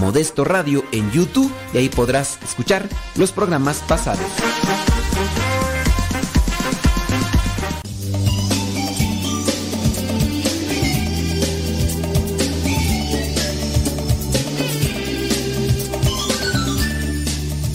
[0.00, 4.26] Modesto Radio en YouTube y ahí podrás escuchar los programas pasados.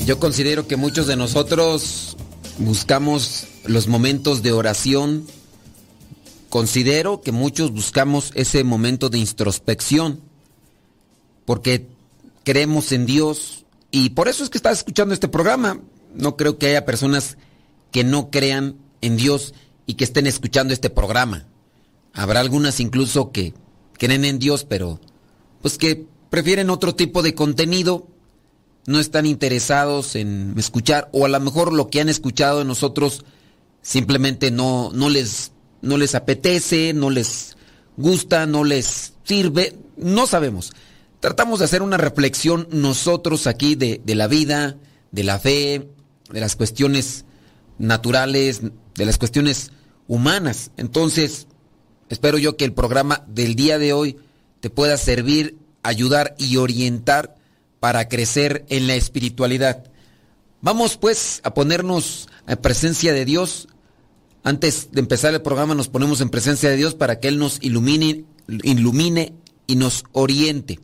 [0.06, 2.18] Yo considero que muchos de nosotros
[2.57, 5.25] buscamos los momentos de oración.
[6.50, 10.19] Considero que muchos buscamos ese momento de introspección.
[11.45, 11.88] Porque
[12.44, 13.66] creemos en Dios.
[13.92, 15.80] Y por eso es que estás escuchando este programa.
[16.13, 17.38] No creo que haya personas
[17.92, 19.54] que no crean en Dios
[19.86, 21.45] y que estén escuchando este programa.
[22.13, 23.54] Habrá algunas incluso que
[23.94, 25.00] creen en Dios, pero
[25.62, 28.07] pues que prefieren otro tipo de contenido,
[28.86, 33.24] no están interesados en escuchar o a lo mejor lo que han escuchado de nosotros
[33.81, 35.51] simplemente no, no, les,
[35.81, 37.56] no les apetece, no les
[37.98, 40.74] gusta, no les sirve, no sabemos.
[41.24, 44.75] Tratamos de hacer una reflexión nosotros aquí de, la vida,
[45.12, 45.88] de la fe,
[46.30, 47.24] de las cuestiones
[47.78, 48.60] naturales,
[48.94, 49.72] de las cuestiones
[50.10, 50.72] humanas.
[50.75, 51.48] Entonces,
[52.10, 54.18] espero yo que el programa del día de hoy
[54.60, 57.38] te pueda servir, ayudar y orientar
[57.80, 59.86] para crecer en la espiritualidad.
[60.60, 63.70] Vamos pues a ponernos en presencia de Dios.
[64.44, 67.60] Antes de empezar el programa nos ponemos en presencia de Dios para que Él nos
[67.62, 69.31] ilumine, ilumine
[69.68, 70.81] y nos oriente.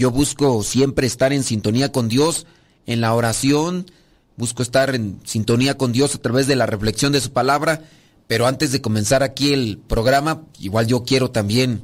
[0.00, 2.46] Yo busco siempre estar en sintonía con Dios
[2.86, 3.84] en la oración,
[4.38, 7.84] busco estar en sintonía con Dios a través de la reflexión de su palabra,
[8.26, 11.82] pero antes de comenzar aquí el programa, igual yo quiero también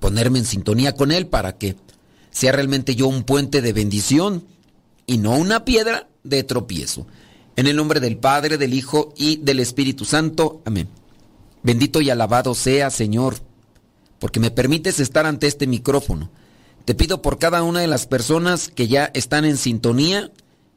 [0.00, 1.76] ponerme en sintonía con Él para que
[2.30, 4.46] sea realmente yo un puente de bendición
[5.04, 7.06] y no una piedra de tropiezo.
[7.56, 10.62] En el nombre del Padre, del Hijo y del Espíritu Santo.
[10.64, 10.88] Amén.
[11.62, 13.34] Bendito y alabado sea, Señor,
[14.18, 16.30] porque me permites estar ante este micrófono.
[16.84, 20.30] Te pido por cada una de las personas que ya están en sintonía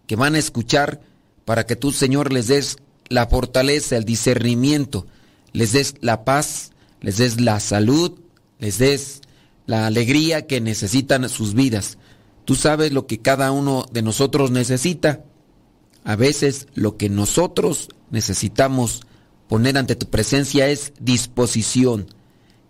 [0.08, 1.02] que van a escuchar
[1.46, 2.78] para que tú, Señor, les des
[3.10, 5.08] la fortaleza, el discernimiento,
[5.52, 6.72] les des la paz,
[7.02, 8.20] les des la salud,
[8.60, 9.22] les des
[9.66, 11.98] la alegría que necesitan sus vidas.
[12.46, 15.24] Tú sabes lo que cada uno de nosotros necesita.
[16.04, 19.02] A veces lo que nosotros necesitamos
[19.48, 22.08] poner ante tu presencia es disposición.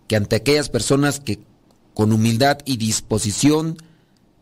[0.08, 1.40] Que ante aquellas personas que
[1.96, 3.78] con humildad y disposición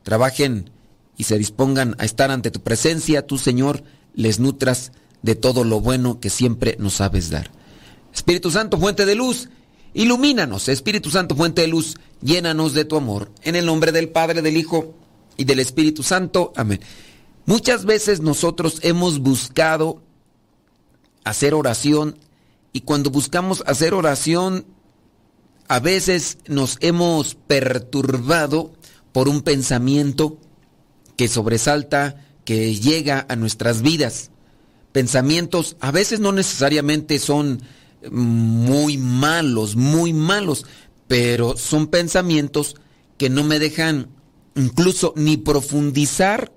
[0.03, 0.71] trabajen
[1.17, 4.91] y se dispongan a estar ante tu presencia, tú Señor, les nutras
[5.23, 7.53] de todo lo bueno que siempre nos sabes dar.
[8.13, 9.51] Espíritu Santo, fuente de luz,
[9.93, 10.69] ilumínanos.
[10.69, 13.31] Espíritu Santo, fuente de luz, llénanos de tu amor.
[13.43, 14.93] En el nombre del Padre, del Hijo
[15.37, 16.53] y del Espíritu Santo.
[16.57, 16.81] Amén.
[17.47, 20.03] Muchas veces nosotros hemos buscado
[21.23, 22.19] hacer oración
[22.73, 24.67] y cuando buscamos hacer oración,
[25.69, 28.73] a veces nos hemos perturbado
[29.13, 30.39] por un pensamiento
[31.17, 34.31] que sobresalta, que llega a nuestras vidas.
[34.93, 37.63] Pensamientos a veces no necesariamente son
[38.11, 40.67] muy malos, muy malos,
[41.09, 42.77] pero son pensamientos
[43.17, 44.09] que no me dejan
[44.57, 46.53] incluso ni profundizar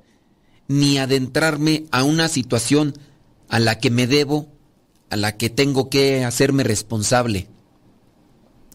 [0.67, 2.93] ni adentrarme a una situación
[3.47, 4.51] a la que me debo,
[5.09, 7.47] a la que tengo que hacerme responsable.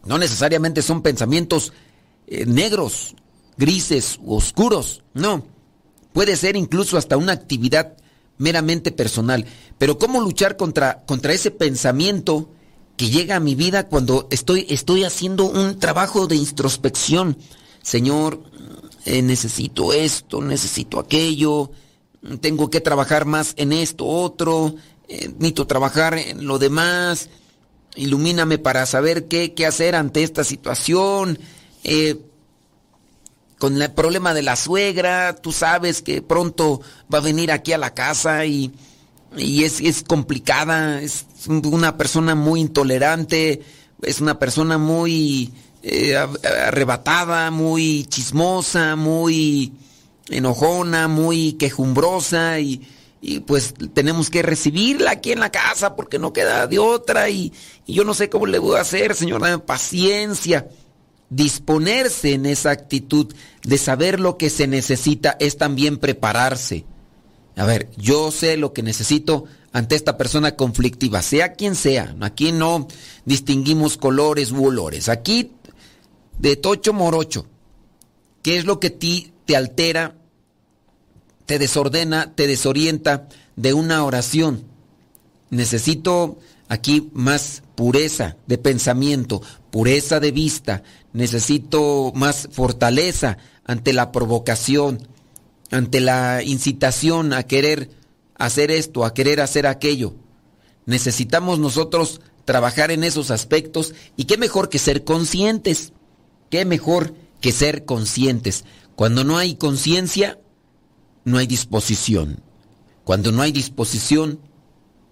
[0.04, 1.72] No necesariamente son pensamientos
[2.26, 3.14] eh, negros,
[3.56, 5.44] grises, oscuros, no.
[6.12, 7.96] Puede ser incluso hasta una actividad
[8.38, 9.46] meramente personal.
[9.78, 12.50] Pero ¿cómo luchar contra, contra ese pensamiento
[12.96, 17.38] que llega a mi vida cuando estoy, estoy haciendo un trabajo de introspección?
[17.82, 18.42] Señor,
[19.06, 21.71] necesito esto, necesito aquello,
[22.40, 24.75] tengo que trabajar más en esto, otro,
[25.09, 27.28] eh, necesito trabajar en lo demás,
[27.96, 31.38] ilumíname para saber qué, qué hacer ante esta situación.
[31.84, 32.20] Eh,
[33.58, 36.80] con el problema de la suegra, tú sabes que pronto
[37.12, 38.72] va a venir aquí a la casa y,
[39.37, 43.62] es, complicada, es una persona muy intolerante,
[44.02, 45.52] es una persona muy
[45.84, 49.72] eh, arrebatada, muy chismosa, muy
[50.28, 52.82] enojona, muy quejumbrosa y,
[53.41, 57.52] pues tenemos que recibirla aquí en la casa porque no queda de otra y,
[57.87, 60.67] y yo no sé cómo le voy a hacer, señor, paciencia
[61.33, 66.85] disponerse en esa actitud de saber lo que se necesita es también prepararse.
[67.57, 72.14] A ver, yo sé lo que necesito ante esta persona conflictiva, sea quien sea.
[72.21, 72.87] Aquí no
[73.25, 75.09] distinguimos colores u olores.
[75.09, 75.52] Aquí,
[76.38, 77.47] de tocho morocho,
[78.43, 80.14] ¿qué es lo que ti te altera,
[81.52, 84.64] te desordena, te desorienta de una oración?
[85.50, 90.82] Necesito aquí más pureza de pensamiento, pureza de vista,
[91.12, 95.06] necesito más fortaleza ante la provocación,
[95.71, 97.90] ante la incitación a querer
[98.37, 100.14] hacer esto, a querer hacer aquello.
[100.87, 105.92] Necesitamos nosotros trabajar en esos aspectos y qué mejor que ser conscientes,
[106.49, 108.64] qué mejor que ser conscientes.
[108.97, 110.38] Cuando no hay conciencia,
[111.25, 112.43] no hay disposición.
[113.05, 114.41] Cuando no hay disposición,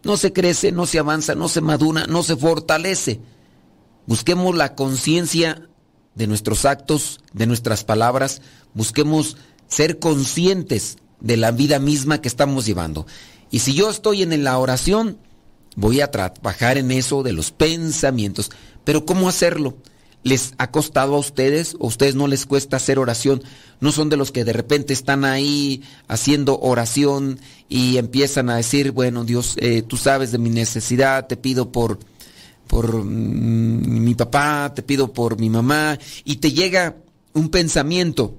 [0.02, 3.20] no se crece, no se avanza, no se madura, no se fortalece.
[4.06, 5.68] Busquemos la conciencia
[6.14, 8.42] de nuestros actos, de nuestras palabras,
[8.74, 9.36] busquemos
[9.68, 13.06] ser conscientes de la vida misma que estamos llevando.
[13.50, 15.18] Y si yo estoy en la oración,
[15.76, 18.50] voy a trabajar en eso de los pensamientos.
[18.84, 19.76] Pero ¿cómo hacerlo?
[20.22, 23.42] ¿Les ha costado a ustedes o a ustedes no les cuesta hacer oración?
[23.80, 28.92] No son de los que de repente están ahí haciendo oración y empiezan a decir,
[28.92, 31.98] bueno Dios, eh, tú sabes de mi necesidad, te pido por,
[32.66, 36.96] por mm, mi papá, te pido por mi mamá, y te llega
[37.32, 38.36] un pensamiento.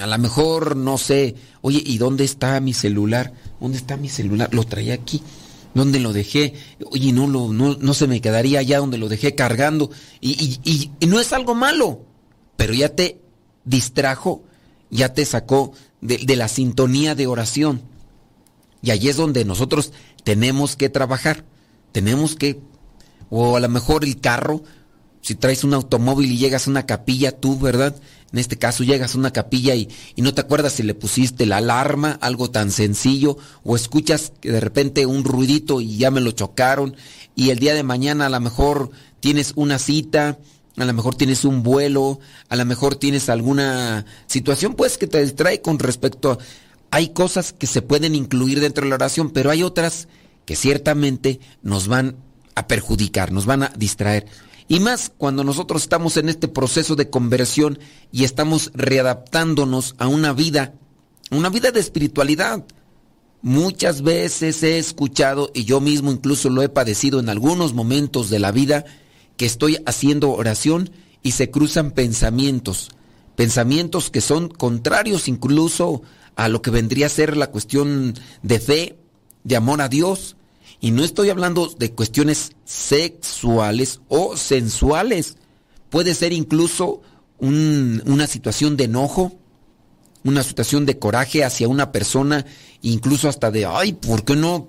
[0.00, 3.32] A lo mejor, no sé, oye, ¿y dónde está mi celular?
[3.60, 4.52] ¿Dónde está mi celular?
[4.52, 5.22] Lo traía aquí.
[5.74, 6.54] ¿Dónde lo dejé?
[6.90, 9.90] Oye, no, lo, no, se me quedaría allá donde lo dejé cargando.
[10.20, 12.04] Y, y, no es algo malo,
[12.56, 13.21] pero ya te
[13.64, 14.42] distrajo,
[14.90, 17.82] ya te sacó de, la sintonía de oración.
[18.82, 19.92] Y allí es donde nosotros
[20.24, 21.44] tenemos que trabajar.
[21.92, 22.60] Tenemos que,
[23.30, 24.62] o a lo mejor el carro,
[25.20, 27.94] si traes un automóvil y llegas a una capilla, tú, ¿verdad?
[28.32, 31.58] En este caso llegas a una capilla y, no te acuerdas si le pusiste la
[31.58, 36.32] alarma, algo tan sencillo, o escuchas que de repente un ruidito y ya me lo
[36.32, 36.96] chocaron,
[37.36, 38.90] y el día de mañana a lo mejor
[39.20, 40.38] tienes una cita,
[40.76, 45.22] a lo mejor tienes un vuelo, a lo mejor tienes alguna situación pues que te
[45.22, 46.38] distrae con respecto a...
[46.90, 50.08] Hay cosas que se pueden incluir dentro de la oración, pero hay otras
[50.44, 52.16] que ciertamente nos van
[52.54, 54.26] a perjudicar, nos van a distraer.
[54.68, 57.78] Y más cuando nosotros estamos en este proceso de conversión
[58.10, 60.74] y estamos readaptándonos a una vida,
[61.30, 62.64] una vida de espiritualidad.
[63.42, 68.38] Muchas veces he escuchado, y yo mismo incluso lo he padecido en algunos momentos de
[68.38, 68.84] la vida,
[69.42, 72.92] que estoy haciendo oración y se cruzan pensamientos,
[73.34, 76.02] pensamientos que son contrarios incluso
[76.36, 78.98] a lo que vendría a ser la cuestión de fe,
[79.42, 80.36] de amor a Dios,
[80.80, 85.38] y no estoy hablando de cuestiones sexuales o sensuales.
[85.90, 87.02] Puede ser incluso
[87.40, 89.40] una situación de enojo,
[90.22, 92.46] una situación de coraje hacia una persona,
[92.80, 94.68] incluso hasta de, ay, ¿por qué no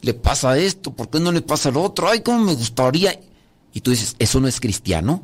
[0.00, 0.92] le pasa esto?
[0.94, 2.08] ¿Por qué no le pasa lo otro?
[2.08, 3.18] Ay, ¿cómo me gustaría?
[3.72, 5.22] Y tú dices, ¿eso no es cristiano?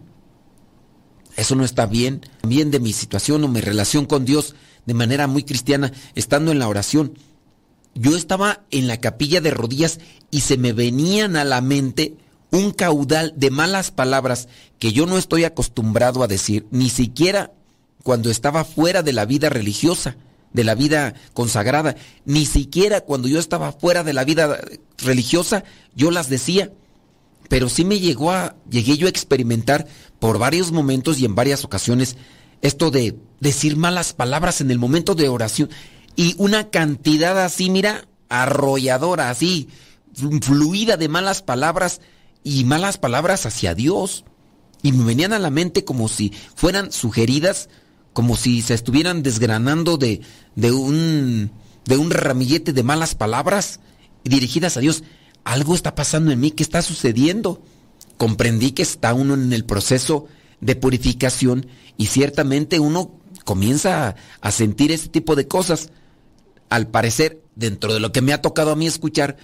[1.36, 2.22] ¿Eso no está bien?
[2.40, 4.54] También de mi situación o mi relación con Dios
[4.86, 7.12] de manera muy cristiana, estando en la oración
[8.00, 9.98] yo estaba en la capilla de rodillas
[10.30, 12.14] y se me venían a la mente
[12.50, 17.52] un caudal de malas palabras que yo no estoy acostumbrado a decir, ni siquiera
[18.04, 20.16] cuando estaba fuera de la vida religiosa,
[20.52, 24.60] de la vida consagrada, ni siquiera cuando yo estaba fuera de la vida
[24.98, 25.64] religiosa,
[25.94, 26.72] yo las decía.
[27.48, 29.86] Pero sí me llegó a, llegué yo a experimentar
[30.18, 32.16] por varios momentos y en varias ocasiones
[32.60, 35.70] esto de decir malas palabras en el momento de oración
[36.18, 39.68] y una cantidad así, mira, arrolladora, así,
[40.42, 42.00] fluida de malas palabras
[42.42, 44.24] y malas palabras hacia Dios.
[44.82, 47.68] Y me venían a la mente como si fueran sugeridas,
[48.12, 50.20] como si se estuvieran desgranando de,
[50.56, 51.52] de, un,
[51.84, 53.78] de un ramillete de malas palabras
[54.24, 55.04] dirigidas a Dios.
[55.45, 57.62] Algo está pasando en mí, ¿qué está sucediendo?
[58.16, 60.26] Comprendí que está uno en el proceso
[60.61, 61.66] de purificación
[61.97, 63.12] y ciertamente uno
[63.45, 65.90] comienza a, sentir ese tipo de cosas
[66.68, 69.37] al parecer, dentro de lo que me ha tocado a mí escuchar,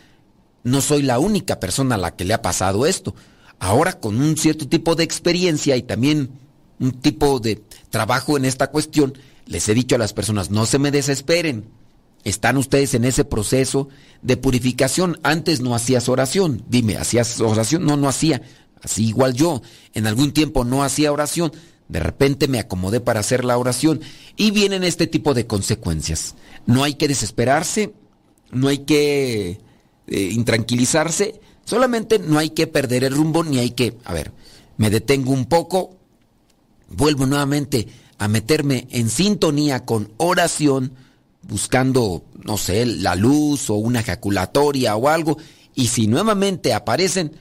[0.62, 3.14] no soy la única persona a la que le ha pasado esto.
[3.58, 6.30] Ahora, con un cierto tipo de experiencia y también
[6.80, 10.78] un tipo de trabajo en esta cuestión, les he dicho a las personas, no se
[10.78, 11.64] me desesperen.
[12.24, 13.88] Están ustedes en ese proceso
[14.22, 15.18] de purificación.
[15.22, 16.64] Antes no hacías oración.
[16.68, 17.84] Dime, ¿hacías oración?
[17.84, 18.42] No, no hacía.
[18.82, 19.62] Así igual yo.
[19.92, 21.52] En algún tiempo no hacía oración.
[21.88, 24.00] De repente me acomodé para hacer la oración
[24.36, 26.34] y vienen este tipo de consecuencias.
[26.66, 27.92] No hay que desesperarse,
[28.50, 29.60] no hay que
[30.06, 34.32] eh, intranquilizarse, solamente no hay que perder el rumbo ni hay que, a ver,
[34.78, 35.96] me detengo un poco,
[36.88, 37.88] vuelvo nuevamente
[38.18, 40.94] a meterme en sintonía con oración,
[41.48, 45.38] buscando, no sé, la luz o una ejaculatoria o algo,
[45.74, 47.36] y si nuevamente aparecen,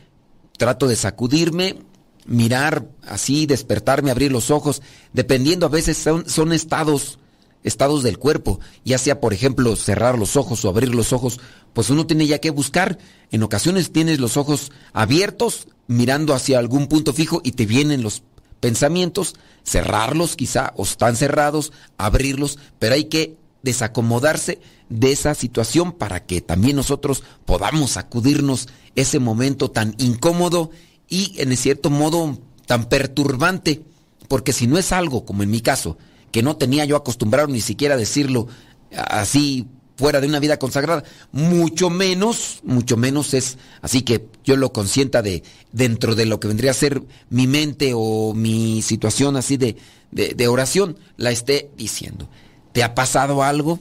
[0.58, 1.78] trato de sacudirme,
[2.26, 4.82] mirar así, despertarme, abrir los ojos,
[5.14, 7.20] dependiendo a veces son, son estados,
[7.64, 11.40] estados del cuerpo, ya sea por ejemplo cerrar los ojos o abrir los ojos,
[11.74, 12.98] pues uno tiene ya que buscar,
[13.32, 18.24] en ocasiones tienes los ojos abiertos, mirando hacia algún punto fijo y te vienen los
[18.60, 26.26] pensamientos, cerrarlos quizá, o están cerrados, abrirlos, pero hay que desacomodarse de esa situación para
[26.26, 30.70] que también nosotros podamos sacudirnos ese momento tan incómodo
[31.10, 33.82] y en cierto modo tan perturbante,
[34.28, 35.98] porque si no es algo como en mi caso,
[36.32, 38.48] que no tenía yo acostumbrado ni siquiera decirlo
[38.96, 44.74] así fuera de una vida consagrada, mucho menos, mucho menos es así que yo lo
[44.74, 49.56] consienta de dentro de lo que vendría a ser mi mente o mi situación así
[49.56, 49.78] de,
[50.12, 52.28] de oración, la esté diciendo.
[52.74, 53.80] ¿Te ha pasado algo?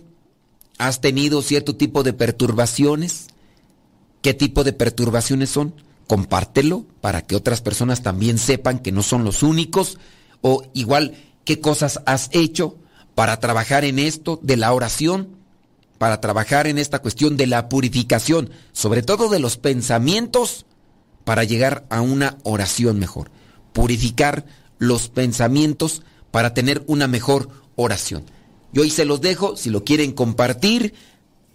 [0.78, 3.26] ¿Has tenido cierto tipo de perturbaciones?
[4.22, 5.74] ¿Qué tipo de perturbaciones son?
[6.12, 9.98] compártelo para que otras personas también sepan que no son los únicos
[10.42, 11.14] o igual
[11.46, 12.76] qué cosas has hecho
[13.14, 15.36] para trabajar en esto de la oración,
[15.96, 20.66] para trabajar en esta cuestión de la purificación, sobre todo de los pensamientos,
[21.24, 23.30] para llegar a una oración mejor.
[23.72, 24.44] Purificar
[24.78, 28.24] los pensamientos para tener una mejor oración.
[28.72, 30.94] Yo ahí se los dejo, si lo quieren compartir,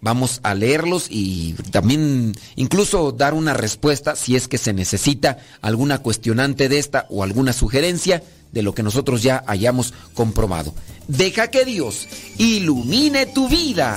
[0.00, 5.98] vamos a leerlos y también incluso dar una respuesta si es que se necesita alguna
[5.98, 8.22] cuestionante de esta o alguna sugerencia
[8.52, 10.74] de lo que nosotros ya hayamos comprobado.
[11.08, 12.06] Deja que Dios
[12.38, 13.96] ilumine tu vida.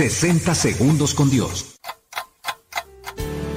[0.00, 1.78] 60 segundos con Dios.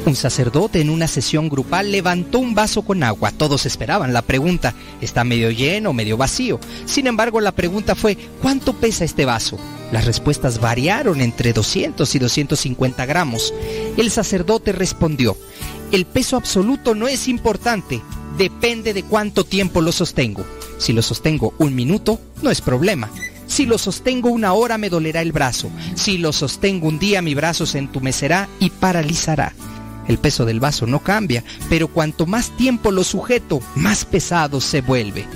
[0.05, 3.31] Un sacerdote en una sesión grupal levantó un vaso con agua.
[3.31, 6.59] Todos esperaban la pregunta, ¿está medio lleno, medio vacío?
[6.83, 9.57] Sin embargo, la pregunta fue, ¿cuánto pesa este vaso?
[9.94, 13.53] Las respuestas variaron entre 200 y 250 gramos.
[13.96, 15.37] El sacerdote respondió,
[15.94, 18.01] el peso absoluto no es importante,
[18.37, 20.44] depende de cuánto tiempo lo sostengo.
[20.77, 23.09] Si lo sostengo un minuto, no es problema.
[23.53, 25.70] Si lo sostengo una hora me dolerá el brazo.
[25.94, 29.53] Si lo sostengo un día mi brazo se entumecerá y paralizará.
[30.07, 34.81] El peso del vaso no cambia, pero cuanto más tiempo lo sujeto, más pesado se
[34.81, 35.27] vuelve.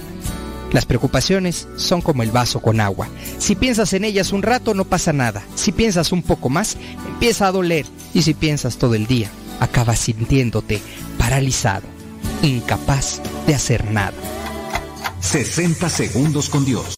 [0.72, 3.08] Las preocupaciones son como el vaso con agua.
[3.38, 5.44] Si piensas en ellas un rato no pasa nada.
[5.54, 6.76] Si piensas un poco más,
[7.08, 7.86] empieza a doler.
[8.16, 10.82] Y si piensas todo el día, acabas sintiéndote
[11.20, 11.86] paralizado,
[12.42, 14.18] incapaz de hacer nada.
[15.20, 16.98] 60 segundos con Dios.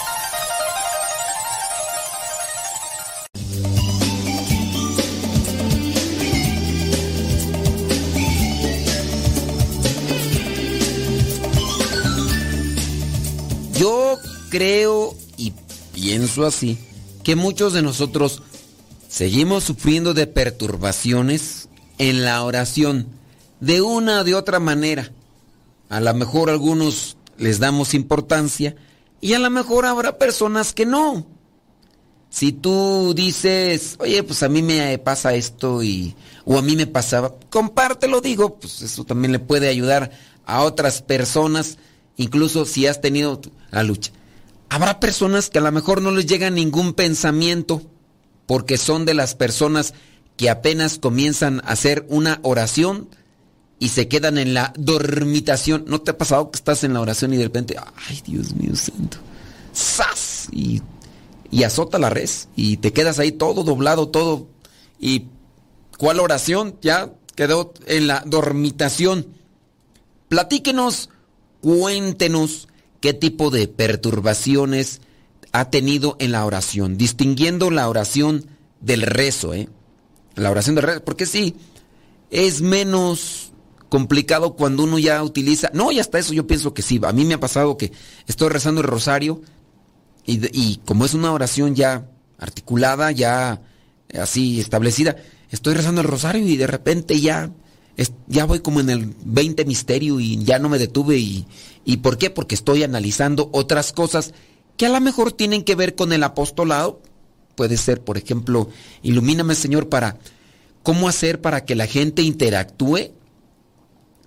[14.51, 15.53] creo y
[15.93, 16.77] pienso así
[17.23, 18.43] que muchos de nosotros
[19.07, 23.07] seguimos sufriendo de perturbaciones en la oración
[23.59, 25.11] de una o de otra manera.
[25.89, 28.75] A lo mejor algunos les damos importancia
[29.21, 31.25] y a lo mejor habrá personas que no.
[32.29, 36.87] Si tú dices, oye, pues a mí me pasa esto y o a mí me
[36.87, 40.11] pasaba, compártelo, digo, pues eso también le puede ayudar
[40.45, 41.77] a otras personas,
[42.17, 44.11] incluso si has tenido la lucha.
[44.71, 47.81] Habrá personas que a lo mejor no les llega ningún pensamiento
[48.45, 49.93] porque son de las personas
[50.37, 53.09] que apenas comienzan a hacer una oración
[53.79, 55.83] y se quedan en la dormitación.
[55.87, 57.75] ¿No te ha pasado que estás en la oración y de repente,
[58.07, 59.17] ay Dios mío santo,
[59.75, 60.47] ¡zas!
[60.53, 60.81] Y,
[61.51, 64.47] y azota la res y te quedas ahí todo doblado, todo.
[65.01, 65.25] ¿Y
[65.97, 66.77] cuál oración?
[66.81, 69.27] Ya quedó en la dormitación.
[70.29, 71.09] Platíquenos,
[71.59, 72.69] cuéntenos
[73.01, 75.01] qué tipo de perturbaciones
[75.51, 78.45] ha tenido en la oración, distinguiendo la oración
[78.79, 79.67] del rezo, ¿eh?
[80.35, 81.57] La oración del rezo, porque sí,
[82.29, 83.51] es menos
[83.89, 87.25] complicado cuando uno ya utiliza, no, y hasta eso yo pienso que sí, a mí
[87.25, 87.91] me ha pasado que
[88.27, 89.41] estoy rezando el rosario
[90.25, 93.61] y, y como es una oración ya articulada, ya
[94.17, 95.17] así establecida,
[95.49, 97.51] estoy rezando el rosario y de repente ya
[98.27, 101.17] ya voy como en el 20 misterio y ya no me detuve.
[101.17, 101.45] Y,
[101.85, 102.29] ¿Y por qué?
[102.29, 104.33] Porque estoy analizando otras cosas
[104.77, 107.01] que a lo mejor tienen que ver con el apostolado.
[107.55, 108.69] Puede ser, por ejemplo,
[109.03, 110.17] ilumíname Señor para
[110.83, 113.11] cómo hacer para que la gente interactúe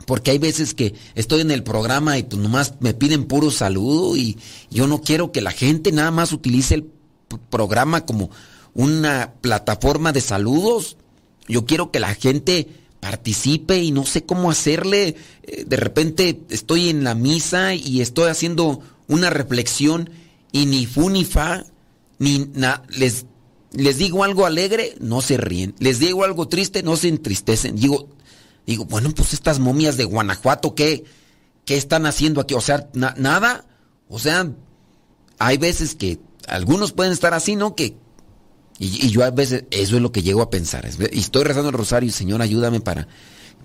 [0.07, 4.17] Porque hay veces que estoy en el programa y pues nomás me piden puro saludo
[4.17, 4.39] y
[4.71, 6.91] yo no quiero que la gente nada más utilice el
[7.51, 8.31] programa como
[8.75, 10.97] una plataforma de saludos.
[11.49, 12.69] Yo quiero que la gente
[13.05, 15.15] participe y no sé cómo hacerle.
[15.43, 20.09] Eh, de repente estoy en la misa y estoy haciendo una reflexión
[20.53, 21.67] y ni fu ni fa,
[22.19, 22.51] ni
[22.89, 23.27] les,
[23.73, 25.75] les digo algo alegre, no se ríen.
[25.81, 27.77] Les digo algo triste, no se entristecen.
[27.77, 28.09] Digo,
[28.67, 31.05] digo, bueno, pues estas momias de Guanajuato, ¿qué,
[31.67, 32.55] qué están haciendo aquí?
[32.55, 33.67] O sea, nada.
[34.09, 34.51] O sea,
[35.39, 37.75] hay veces que algunos pueden estar así, ¿no?
[37.77, 37.99] Que
[38.79, 40.89] y, yo a veces, eso es lo que llego a pensar.
[41.13, 43.07] Y estoy rezando el rosario Señor, ayúdame para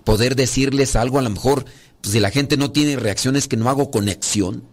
[0.04, 1.18] poder decirles algo.
[1.18, 1.64] A lo mejor,
[2.00, 4.64] pues, si la gente no tiene reacciones, que no hago conexión.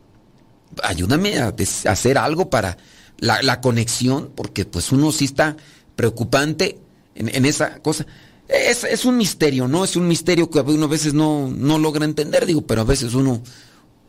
[0.83, 2.77] Ayúdame a, hacer algo para
[3.17, 5.57] la, conexión, porque pues uno sí está
[5.95, 6.77] preocupante
[7.15, 8.05] en, esa cosa.
[8.47, 9.83] Es, es, un misterio, ¿no?
[9.83, 13.15] Es un misterio que uno a veces no, no logra entender, digo, pero a veces
[13.15, 13.41] uno,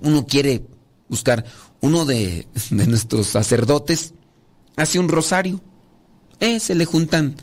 [0.02, 0.62] uno quiere
[1.08, 1.44] buscar.
[1.80, 4.12] Uno de, de nuestros sacerdotes
[4.76, 5.60] hace un rosario
[6.40, 7.36] eh, se le juntan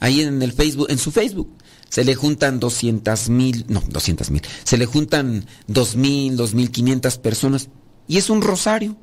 [0.00, 1.50] ahí en el Facebook, en su Facebook,
[1.88, 6.70] se le juntan 200 mil, no, 200 mil, se le juntan 2 mil, 2 mil
[6.70, 7.68] 500 personas
[8.08, 8.96] y es un rosario.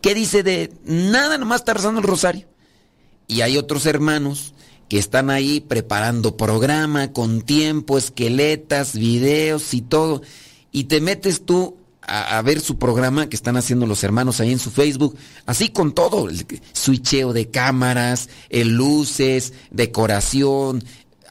[0.00, 2.48] ¿Qué dice de nada, nomás está rezando el rosario?
[3.28, 4.54] Y hay otros hermanos
[4.88, 10.22] que están ahí preparando programa con tiempo, esqueletas, videos y todo.
[10.72, 11.77] Y te metes tú
[12.08, 15.16] a, ver su programa que están haciendo los hermanos ahí en su Facebook,
[15.46, 20.82] así con todo, el switcheo de cámaras, el luces, decoración,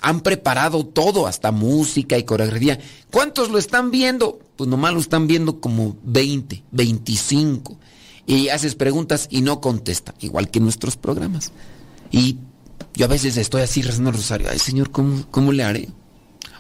[0.02, 2.80] han preparado todo, hasta música y coreografía.
[3.12, 4.40] ¿Cuántos lo están viendo?
[4.56, 7.78] Pues nomás lo están viendo como 20, 25.
[8.28, 11.52] Y haces preguntas y no contesta, igual que nuestros programas.
[12.12, 12.38] Y
[12.94, 15.90] yo a veces estoy así rezando el rosario, ay Señor, ¿cómo, cómo le haré?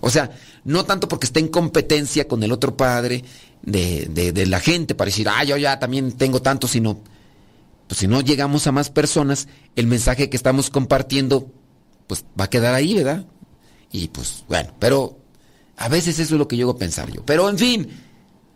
[0.02, 0.32] O sea,
[0.64, 3.24] no tanto porque esté en competencia con el otro padre
[3.64, 7.00] de, la gente para decir, ah, yo ya también tengo tanto, sino,
[7.88, 11.52] pues si no llegamos a más personas, el mensaje que estamos compartiendo,
[12.08, 13.26] pues va a quedar ahí, ¿verdad?
[13.92, 15.20] Y pues bueno, pero
[15.78, 17.26] a veces eso es lo que llego a pensar yo.
[17.26, 17.88] Pero en fin,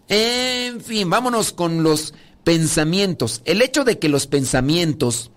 [0.08, 3.42] en fin, vámonos con los pensamientos.
[3.46, 5.32] El hecho de que los pensamientos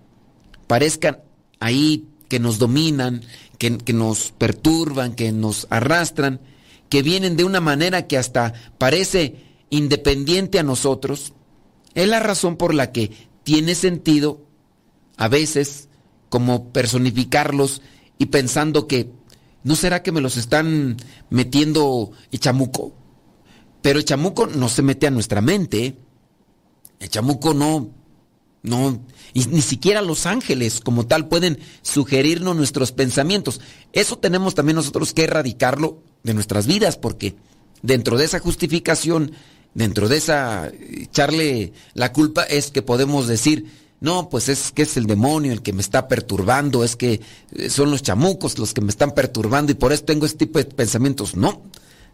[0.67, 1.19] parezcan
[1.59, 3.21] ahí, que nos dominan,
[3.57, 6.41] que, que nos perturban, que nos arrastran,
[6.89, 11.33] que vienen de una manera que hasta parece independiente a nosotros,
[11.93, 13.11] es la razón por la que
[13.43, 14.41] tiene sentido
[15.17, 15.89] a veces
[16.29, 17.81] como personificarlos
[18.17, 19.11] y pensando que
[19.63, 20.97] ¿no será que me los están
[21.29, 22.93] metiendo el chamuco?
[23.81, 25.85] Pero el chamuco no se mete a nuestra mente.
[25.85, 25.97] ¿eh?
[26.99, 27.89] El chamuco no,
[28.63, 28.99] no,
[29.33, 33.61] y ni siquiera los ángeles como tal pueden sugerirnos nuestros pensamientos.
[33.93, 37.35] Eso tenemos también nosotros que erradicarlo de nuestras vidas, porque
[37.81, 39.33] dentro de esa justificación
[39.75, 43.65] dentro de esa echarle la culpa es que podemos decir,
[43.99, 47.69] no, pues es que es el demonio el que me está perturbando, es que eh,
[47.69, 50.65] son los chamucos los que me están perturbando y por eso tengo este tipo de
[50.65, 51.35] pensamientos.
[51.35, 51.61] No,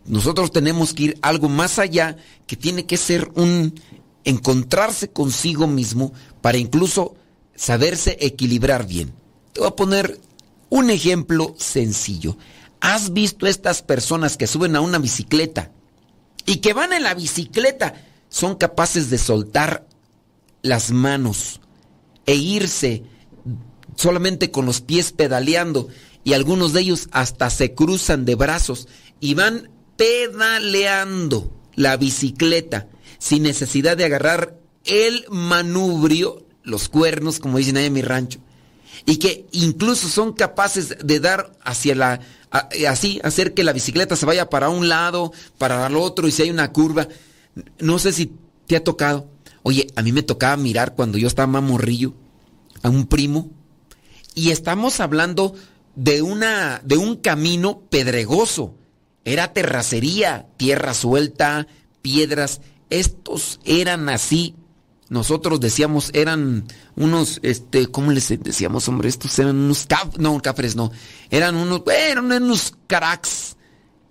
[0.05, 3.79] nosotros tenemos que ir algo más allá que tiene que ser un
[4.23, 7.15] encontrarse consigo mismo para incluso
[7.55, 9.13] saberse equilibrar bien.
[9.53, 10.19] Te voy a poner
[10.69, 12.37] un ejemplo sencillo.
[12.79, 15.71] ¿Has visto estas personas que suben a una bicicleta
[16.45, 17.95] y que van en la bicicleta
[18.29, 19.87] son capaces de soltar
[20.61, 21.59] las manos
[22.25, 23.03] e irse
[23.95, 25.89] solamente con los pies pedaleando
[26.23, 28.87] y algunos de ellos hasta se cruzan de brazos
[29.19, 32.87] y van pedaleando la bicicleta
[33.19, 38.39] sin necesidad de agarrar el manubrio, los cuernos, como dicen ahí en mi rancho,
[39.05, 42.19] y que incluso son capaces de dar hacia la
[42.87, 46.43] así, hacer que la bicicleta se vaya para un lado, para el otro, y si
[46.43, 47.07] hay una curva.
[47.79, 48.33] No sé si
[48.67, 49.29] te ha tocado.
[49.63, 52.13] Oye, a mí me tocaba mirar cuando yo estaba más morrillo
[52.83, 53.49] a un primo,
[54.33, 55.55] y estamos hablando
[55.95, 58.75] de, una, de un camino pedregoso.
[59.23, 61.67] Era terracería, tierra suelta,
[62.01, 62.61] piedras.
[62.89, 64.55] Estos eran así
[65.11, 66.63] nosotros decíamos eran
[66.95, 69.09] unos, este, ¿cómo les decíamos, hombre?
[69.09, 70.89] Estos eran unos caf, no, cafres no,
[71.29, 73.57] eran unos, eran unos cracks,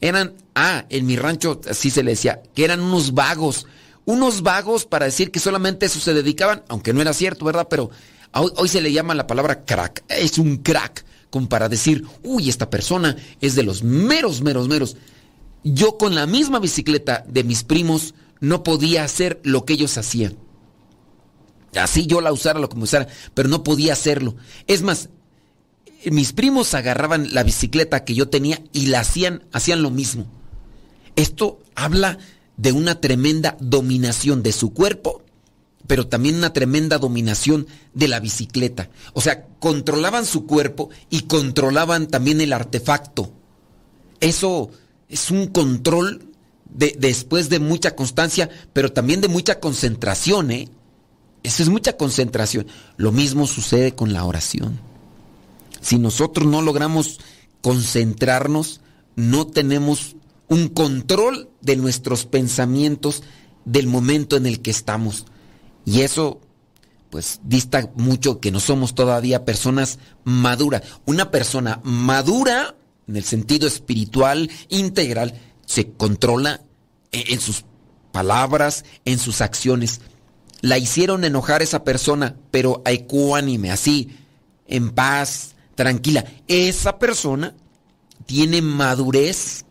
[0.02, 3.66] eran, ah, en mi rancho así se le decía, que eran unos vagos,
[4.04, 7.68] unos vagos para decir que solamente eso se dedicaban, aunque no era cierto, ¿verdad?
[7.70, 7.88] Pero
[8.34, 12.50] hoy, hoy se le llama la palabra crack, es un crack, como para decir, uy,
[12.50, 14.98] esta persona es de los meros, meros, meros.
[15.64, 20.36] Yo con la misma bicicleta de mis primos no podía hacer lo que ellos hacían
[21.74, 24.36] Así yo la usara lo como usara, pero no podía hacerlo.
[24.66, 25.08] Es más,
[26.04, 30.26] mis primos agarraban la bicicleta que yo tenía y la hacían, hacían lo mismo.
[31.16, 32.18] Esto habla
[32.56, 35.22] de una tremenda dominación de su cuerpo,
[35.86, 38.90] pero también una tremenda dominación de la bicicleta.
[39.12, 43.32] O sea, controlaban su cuerpo y controlaban también el artefacto.
[44.20, 44.70] Eso
[45.08, 46.28] es un control
[46.68, 50.68] de, después de mucha constancia, pero también de mucha concentración, ¿eh?
[51.42, 52.66] Eso es mucha concentración.
[52.96, 54.80] Lo mismo sucede con la oración.
[55.80, 57.20] Si nosotros no logramos
[57.62, 58.80] concentrarnos,
[59.16, 60.16] no tenemos
[60.48, 63.22] un control de nuestros pensamientos
[63.64, 65.26] del momento en el que estamos.
[65.84, 66.40] Y eso,
[67.10, 70.82] pues, dista mucho que no somos todavía personas maduras.
[71.06, 72.74] Una persona madura,
[73.06, 76.62] en el sentido espiritual, integral, se controla
[77.12, 77.64] en sus
[78.12, 80.00] palabras, en sus acciones.
[80.60, 84.16] La hicieron enojar esa persona, pero ecuánime, así,
[84.66, 86.24] en paz, tranquila.
[86.48, 87.54] Esa persona
[88.26, 89.64] tiene madurez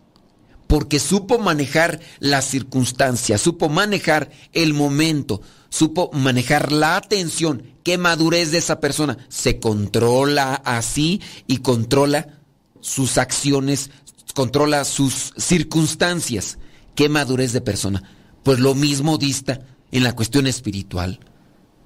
[0.69, 7.63] porque supo manejar las circunstancias, supo manejar el momento, supo manejar la atención.
[7.84, 9.17] ¿Qué madurez de esa persona?
[9.30, 12.39] Se controla así y controla
[12.82, 13.89] sus acciones,
[14.36, 16.60] controla sus circunstancias.
[16.93, 18.04] ¿Qué madurez de persona?
[18.43, 21.19] Pues lo mismo dista en la cuestión espiritual.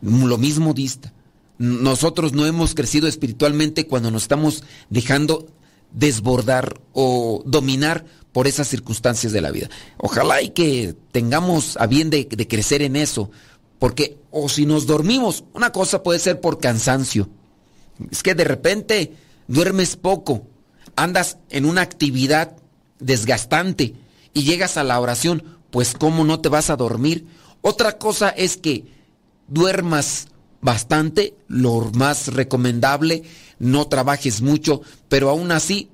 [0.02, 1.14] Lo mismo dista.
[1.58, 5.48] Nosotros no hemos crecido espiritualmente cuando nos estamos dejando
[5.92, 9.70] desbordar o dominar por esas circunstancias de la vida.
[9.98, 13.30] Ojalá y que tengamos a bien de, de, crecer en eso,
[13.78, 17.30] porque o si nos dormimos, una cosa puede ser por cansancio.
[18.12, 19.14] Es que de repente
[19.48, 20.48] duermes poco,
[20.96, 22.58] andas en una actividad
[23.00, 23.94] desgastante
[24.34, 27.28] y llegas a la oración, pues ¿cómo no te vas a dormir?
[27.66, 28.84] Otra cosa es que
[29.48, 30.28] duermas
[30.60, 33.24] bastante, lo más recomendable,
[33.58, 35.90] no trabajes mucho, pero aún así,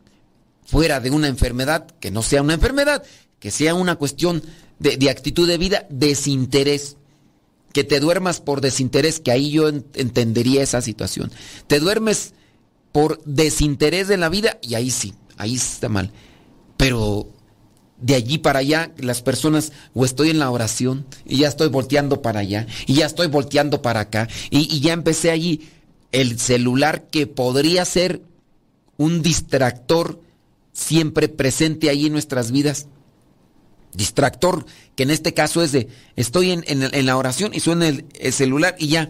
[0.65, 3.03] fuera de una enfermedad, que no sea una enfermedad,
[3.39, 4.41] que sea una cuestión
[4.79, 6.97] de, de actitud de vida, desinterés.
[7.71, 11.31] Que te duermas por desinterés, que ahí yo entendería esa situación.
[11.67, 12.33] Te duermes
[12.91, 16.11] por desinterés de la vida y ahí sí, ahí está mal.
[16.77, 17.29] Pero
[18.01, 22.21] de allí para allá, las personas, o estoy en la oración y ya estoy volteando
[22.21, 25.69] para allá, y ya estoy volteando para acá, y, ya empecé allí
[26.11, 28.21] el celular que podría ser
[28.97, 30.21] un distractor
[30.73, 32.87] siempre presente ahí en nuestras vidas.
[33.93, 38.75] Distractor, que en este caso es de, estoy en, la oración y suena el celular
[38.79, 39.09] y ya.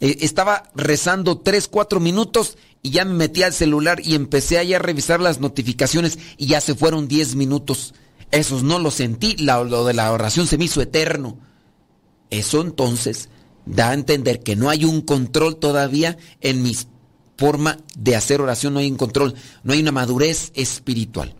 [0.00, 4.78] Eh, estaba rezando 3, 4 minutos y ya me metí al celular y empecé a
[4.78, 7.94] revisar las notificaciones y ya se fueron 10 minutos.
[8.30, 11.38] Esos no los sentí, lo de la oración se me hizo eterno.
[12.30, 13.28] Eso entonces
[13.66, 16.76] da a entender que no hay un control todavía en mi
[17.36, 21.34] forma de hacer oración, no hay un control, no hay una madurez espiritual.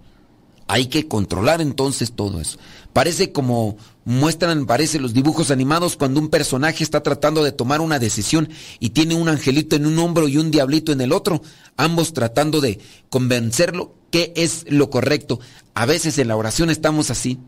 [0.67, 2.59] Hay que controlar entonces todo eso.
[2.93, 7.99] Parece como muestran, parece los dibujos animados cuando un personaje está tratando de tomar una
[7.99, 8.49] decisión
[8.81, 11.43] y tiene un angelito en un hombro y un diablito en el otro,
[11.77, 12.79] ambos tratando de
[13.11, 15.41] convencerlo que es lo correcto.
[15.75, 17.39] A veces en la oración estamos así,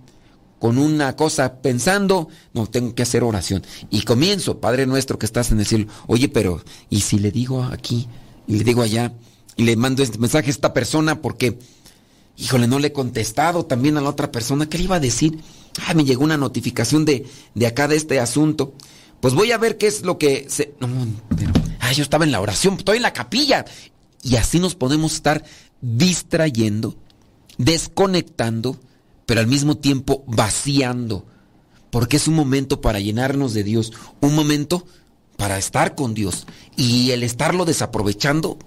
[0.59, 3.63] con una cosa pensando, no, tengo que hacer oración.
[3.91, 7.63] Y comienzo, Padre nuestro que estás en el cielo, oye, pero, ¿y si le digo
[7.63, 8.09] aquí
[8.47, 9.13] y le digo allá
[9.57, 11.59] y le mando este mensaje a esta persona porque,
[12.37, 15.39] híjole, no le he contestado también a la otra persona, ¿qué le iba a decir?
[15.87, 18.75] Ah, me llegó una notificación de, de acá de este asunto.
[19.21, 20.75] Pues voy a ver qué es lo que se.
[20.81, 20.89] No.
[21.81, 23.65] Ah, yo estaba en la oración, estoy en la capilla.
[24.23, 25.45] Y así nos podemos estar
[25.81, 26.97] distrayendo,
[27.59, 28.79] desconectando,
[29.25, 31.27] pero al mismo tiempo vaciando.
[31.91, 34.87] Porque es un momento para llenarnos de Dios, un momento
[35.37, 36.47] para estar con Dios.
[36.77, 38.59] Y el estarlo desaprovechando,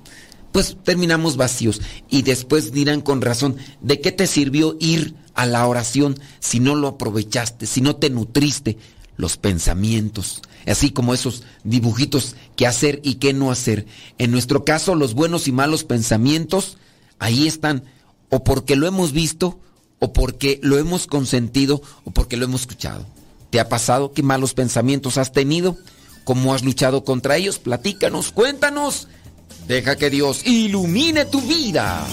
[0.52, 1.82] pues terminamos vacíos.
[2.10, 6.76] Y después dirán con razón, ¿de qué te sirvió ir a la oración si no
[6.76, 8.78] lo aprovechaste, si no te nutriste?
[9.18, 13.86] Los pensamientos, así como esos dibujitos que hacer y qué no hacer.
[14.18, 16.78] En nuestro caso, los buenos y malos pensamientos,
[17.20, 17.84] ahí están,
[18.30, 19.60] o porque lo hemos visto,
[20.00, 23.06] o porque lo hemos consentido, o porque lo hemos escuchado.
[23.50, 24.14] ¿Te ha pasado?
[24.14, 25.78] ¿Qué malos pensamientos has tenido?
[26.24, 27.60] ¿Cómo has luchado contra ellos?
[27.60, 29.08] Platícanos, cuéntanos.
[29.70, 32.04] Deja que Dios ilumine tu vida.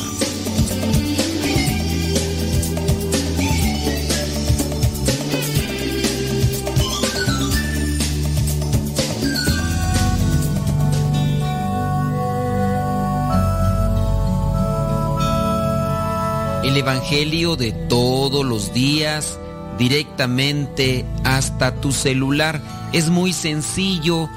[16.63, 19.39] El Evangelio de todos los días
[19.79, 22.61] directamente hasta tu celular.
[22.93, 24.29] Es muy sencillo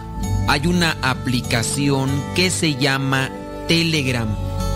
[0.48, 3.30] hay una aplicación que se llama
[3.68, 4.28] Telegram.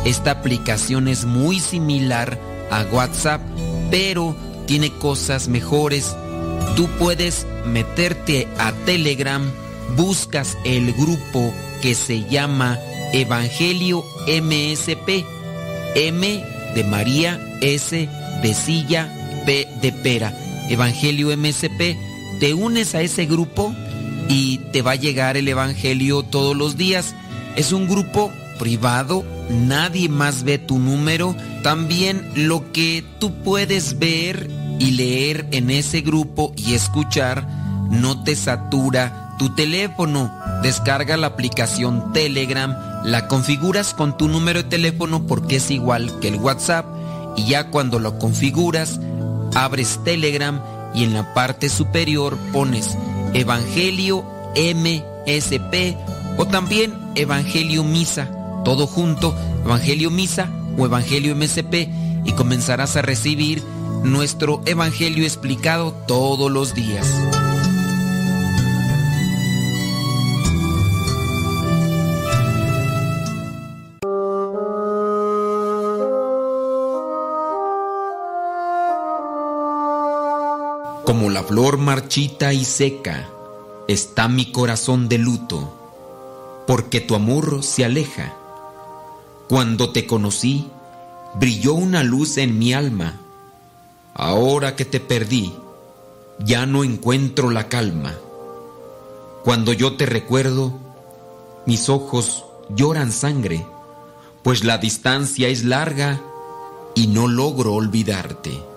[0.06, 2.38] Esta aplicación es muy similar
[2.70, 3.42] a WhatsApp.
[3.90, 6.16] pero tiene cosas mejores.
[6.76, 9.52] Tú puedes meterte a Telegram,
[9.96, 12.80] buscas el grupo que se llama
[13.12, 15.26] Evangelio MSP.
[15.96, 18.10] M de María, S
[18.42, 19.14] de Silla,
[19.46, 20.34] P de Pera.
[20.70, 21.96] Evangelio MSP.
[22.40, 23.76] Te unes a ese grupo
[24.30, 27.16] y te va a llegar el Evangelio todos los días.
[27.56, 31.36] Es un grupo privado, nadie más ve tu número.
[31.62, 37.48] También lo que tú puedes ver y leer en ese grupo y escuchar
[37.90, 40.32] no te satura tu teléfono.
[40.62, 46.30] Descarga la aplicación Telegram, la configuras con tu número de teléfono porque es igual que
[46.30, 46.86] el WhatsApp
[47.36, 49.00] y ya cuando lo configuras,
[49.56, 50.62] abres Telegram
[50.94, 52.96] y en la parte superior pones
[53.34, 54.24] Evangelio
[54.56, 55.96] MSP
[56.38, 58.30] o también Evangelio Misa,
[58.64, 61.90] todo junto, Evangelio Misa o Evangelio MSP
[62.26, 63.64] y comenzarás a recibir
[64.04, 67.08] nuestro Evangelio explicado todos los días.
[81.14, 83.30] Como la flor marchita y seca,
[83.88, 85.72] está mi corazón de luto,
[86.66, 88.34] porque tu amor se aleja.
[89.48, 90.68] Cuando te conocí,
[91.36, 93.22] brilló una luz en mi alma.
[94.16, 95.54] Ahora que te perdí,
[96.40, 98.16] ya no encuentro la calma.
[99.44, 100.74] Cuando yo te recuerdo,
[101.68, 102.44] mis ojos
[102.76, 103.68] lloran sangre,
[104.42, 106.20] pues la distancia es larga
[106.96, 108.73] y no logro olvidarte.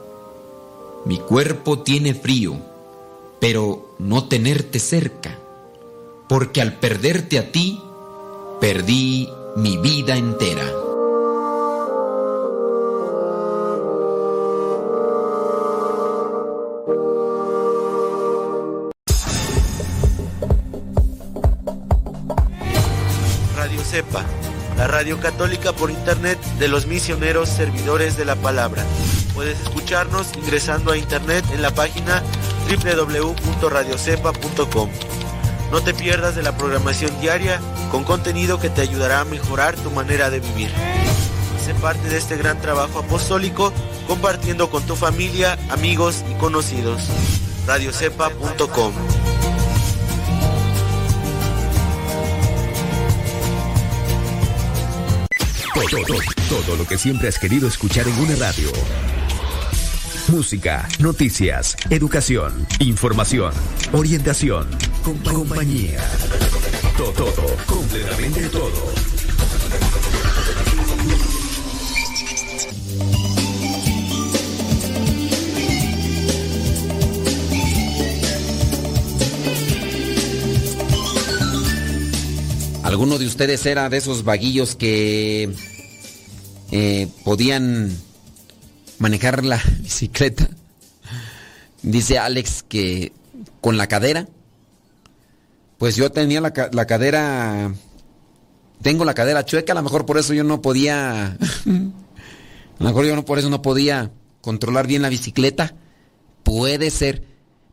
[1.06, 2.56] Mi cuerpo tiene frío,
[3.38, 5.38] pero no tenerte cerca,
[6.28, 7.80] porque al perderte a ti,
[8.60, 10.64] perdí mi vida entera.
[23.54, 24.24] Radio Cepa,
[24.76, 28.84] la radio católica por internet de los misioneros servidores de la palabra.
[29.36, 32.22] Puedes escucharnos ingresando a internet en la página
[32.70, 34.88] www.radiocepa.com.
[35.70, 39.90] No te pierdas de la programación diaria con contenido que te ayudará a mejorar tu
[39.90, 40.70] manera de vivir.
[41.62, 43.74] Sé parte de este gran trabajo apostólico
[44.08, 47.02] compartiendo con tu familia, amigos y conocidos.
[47.66, 48.94] radiocepa.com
[56.48, 58.70] Todo, lo que siempre has querido escuchar en una radio.
[60.28, 63.52] Música, noticias, educación, información,
[63.92, 64.66] orientación,
[65.04, 66.00] compa- compañía.
[66.96, 68.92] Todo, todo, completamente todo.
[82.82, 85.50] ¿Alguno de ustedes era de esos vaguillos que
[86.70, 87.90] eh, podían
[88.98, 90.48] manejar la bicicleta?
[91.82, 93.12] Dice Alex que
[93.60, 94.28] con la cadera.
[95.78, 97.74] Pues yo tenía la, la cadera...
[98.82, 101.26] Tengo la cadera chueca, a lo mejor por eso yo no podía...
[101.26, 101.38] a
[102.78, 105.74] lo mejor yo no por eso no podía controlar bien la bicicleta.
[106.42, 107.24] Puede ser,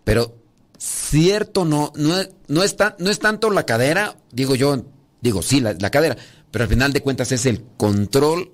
[0.03, 0.35] pero
[0.83, 2.15] cierto no no
[2.47, 4.83] no es, no es tanto la cadera, digo yo,
[5.21, 6.17] digo sí, la, la cadera,
[6.51, 8.51] pero al final de cuentas es el control,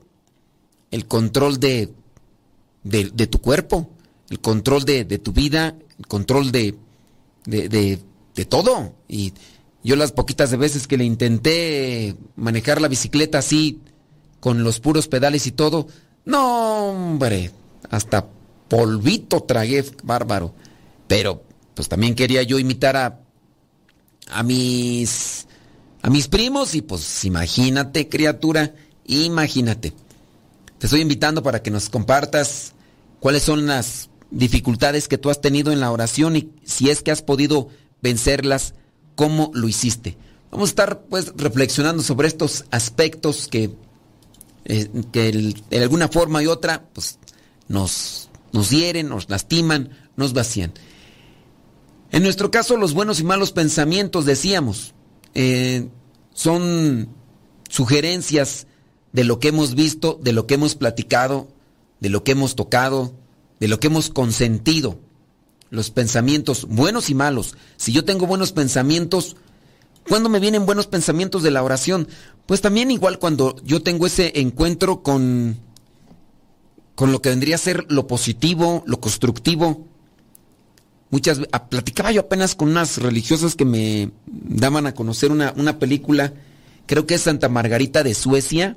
[0.92, 1.92] el control de,
[2.84, 3.90] de, tu cuerpo,
[4.30, 6.76] el control de, tu vida, el control de,
[7.46, 8.00] de, de,
[8.36, 8.94] de todo.
[9.08, 9.34] Y
[9.84, 13.82] yo las poquitas de veces que le intenté manejar la bicicleta así,
[14.40, 15.88] con los puros pedales y todo,
[16.26, 17.52] no, hombre,
[17.90, 18.28] hasta
[18.68, 20.54] polvito tragué, bárbaro.
[21.08, 23.20] Pero, pues también quería yo imitar a,
[24.30, 25.48] a mis,
[26.02, 28.74] a mis primos y pues imagínate, criatura,
[29.06, 29.94] imagínate.
[30.80, 32.74] Te estoy invitando para que nos compartas
[33.20, 37.12] cuáles son las dificultades que tú has tenido en la oración y si es que
[37.12, 37.68] has podido
[38.02, 38.76] vencerlas,
[39.16, 40.18] cómo lo hiciste.
[40.52, 43.76] Vamos a estar pues reflexionando sobre estos aspectos que,
[44.66, 47.20] eh, que de alguna forma y otra pues
[47.68, 50.72] nos, nos hieren, nos lastiman, nos vacían.
[52.12, 54.94] En nuestro caso, los buenos y malos pensamientos, decíamos,
[55.36, 55.90] eh,
[56.34, 57.10] son
[57.68, 58.66] sugerencias
[59.12, 61.48] de lo que hemos visto, de lo que hemos platicado,
[62.00, 63.14] de lo que hemos tocado,
[63.60, 65.00] de lo que hemos consentido.
[65.70, 67.56] Los pensamientos buenos y malos.
[67.78, 69.36] Si yo tengo buenos pensamientos,
[70.08, 72.08] ¿cuándo me vienen buenos pensamientos de la oración?
[72.46, 75.58] Pues también igual cuando yo tengo ese encuentro con
[77.00, 79.88] con lo que vendría a ser lo positivo, lo constructivo.
[81.12, 81.40] Muchas
[81.70, 86.34] platicaba yo apenas con unas religiosas que me daban a conocer una, una película,
[86.88, 88.76] creo que es Santa Margarita de Suecia.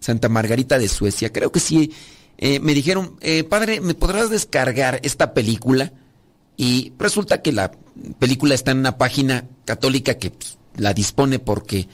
[0.00, 1.92] Santa Margarita de Suecia, creo que sí.
[2.38, 5.92] Eh, me dijeron, eh, padre, ¿me podrás descargar esta película?
[6.56, 7.70] Y resulta que la
[8.18, 11.86] película está en una página católica que pues, la dispone porque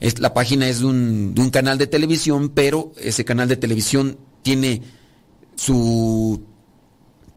[0.00, 4.82] es, la página es de un, canal de televisión, pero ese canal de televisión tiene
[5.56, 6.42] su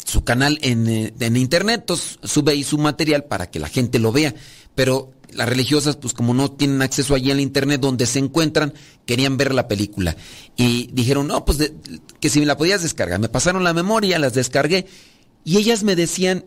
[0.06, 4.00] su canal en, eh, en, internet, entonces sube ahí su material para que la gente
[4.00, 4.36] lo vea.
[4.76, 8.74] Pero las religiosas, pues como no tienen acceso allí al internet donde se encuentran,
[9.06, 10.16] querían ver la película.
[10.56, 11.72] Y dijeron, no, pues
[12.20, 13.20] que si me la podías descargar.
[13.20, 14.88] Me pasaron la memoria, las descargué.
[15.44, 16.46] Y ellas me decían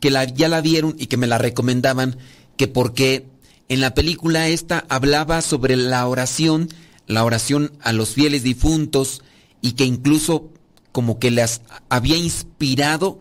[0.00, 2.18] que la, ya la vieron y que me la recomendaban,
[2.56, 3.26] que porque
[3.68, 6.68] en la película esta hablaba sobre la oración,
[7.06, 9.22] la oración a los fieles difuntos,
[9.60, 10.50] y que incluso
[10.92, 13.20] como que las había inspirado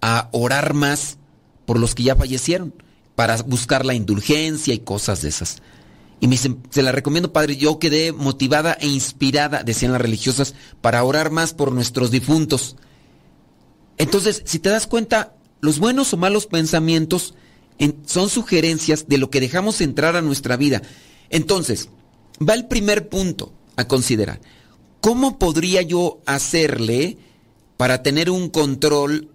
[0.00, 1.18] a orar más
[1.66, 2.74] por los que ya fallecieron,
[3.18, 5.56] para buscar la indulgencia y cosas de esas.
[6.20, 10.54] Y me dicen, se la recomiendo, padre, yo quedé motivada e inspirada, decían las religiosas,
[10.80, 12.76] para orar más por nuestros difuntos.
[13.96, 17.34] Entonces, si te das cuenta, los buenos o malos pensamientos
[18.06, 20.82] son sugerencias de lo que dejamos entrar a nuestra vida.
[21.28, 21.88] Entonces,
[22.40, 24.40] va el primer punto a considerar.
[25.00, 27.18] ¿Cómo podría yo hacerle
[27.76, 29.28] para tener un control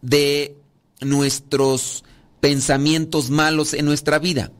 [0.00, 0.56] de
[1.02, 2.04] nuestros
[2.40, 4.52] pensamientos malos en nuestra vida?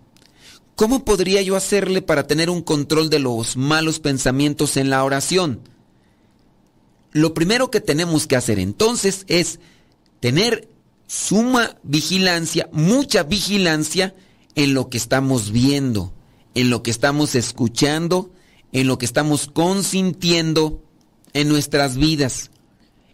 [0.76, 5.60] ¿Cómo podría yo hacerle para tener un control de los malos pensamientos en la oración?
[7.10, 9.58] Lo primero que tenemos que hacer entonces es
[10.20, 10.68] tener
[11.08, 14.14] suma vigilancia, mucha vigilancia
[14.54, 16.12] en lo que estamos viendo,
[16.54, 18.30] en lo que estamos escuchando,
[18.72, 20.82] en lo que estamos consintiendo
[21.32, 22.50] en nuestras vidas.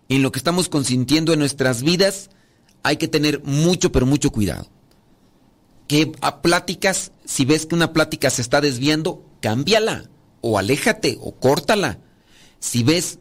[0.09, 2.29] En lo que estamos consintiendo en nuestras vidas
[2.85, 4.68] hay que tener mucho, pero mucho cuidado.
[5.89, 10.09] Que a pláticas, si ves que una plática se está desviando, cámbiala
[10.43, 11.99] o aléjate o córtala.
[12.61, 13.18] Si ves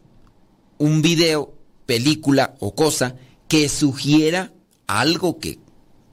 [0.77, 1.53] un video,
[1.85, 3.15] película o cosa
[3.47, 4.53] que sugiera
[4.85, 5.59] algo que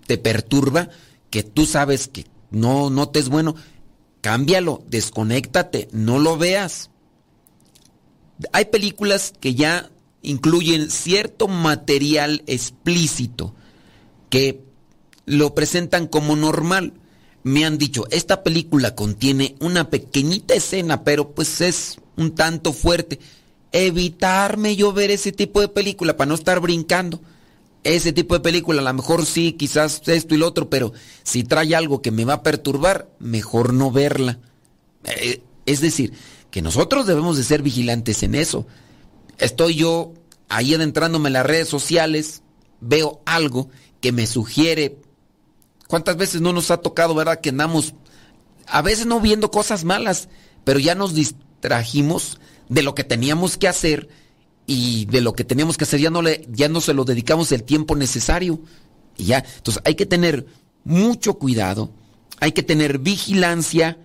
[0.06, 0.88] te perturba,
[1.30, 3.56] que tú sabes que no, no te es bueno,
[4.20, 6.90] cámbialo, desconéctate, no lo veas.
[8.52, 9.90] Hay películas que ya
[10.22, 13.54] incluyen cierto material explícito
[14.28, 14.62] que
[15.26, 16.94] lo presentan como normal.
[17.42, 23.18] Me han dicho, esta película contiene una pequeñita escena, pero pues es un tanto fuerte.
[23.72, 27.20] Evitarme yo ver ese tipo de película para no estar brincando
[27.82, 30.92] ese tipo de película, a lo mejor sí, quizás esto y lo otro, pero
[31.22, 34.38] si trae algo que me va a perturbar, mejor no verla.
[35.04, 36.12] Eh, es decir,
[36.50, 38.66] que nosotros debemos de ser vigilantes en eso.
[39.40, 40.14] Estoy yo
[40.48, 42.42] ahí adentrándome en las redes sociales,
[42.80, 43.70] veo algo
[44.00, 44.98] que me sugiere.
[45.88, 47.94] ¿Cuántas veces no nos ha tocado, verdad, que andamos
[48.66, 50.28] a veces no viendo cosas malas,
[50.64, 52.38] pero ya nos distrajimos
[52.68, 54.08] de lo que teníamos que hacer
[54.66, 57.50] y de lo que teníamos que hacer ya no, le, ya no se lo dedicamos
[57.52, 58.60] el tiempo necesario.
[59.16, 60.46] Y ya, entonces hay que tener
[60.84, 61.90] mucho cuidado,
[62.38, 63.98] hay que tener vigilancia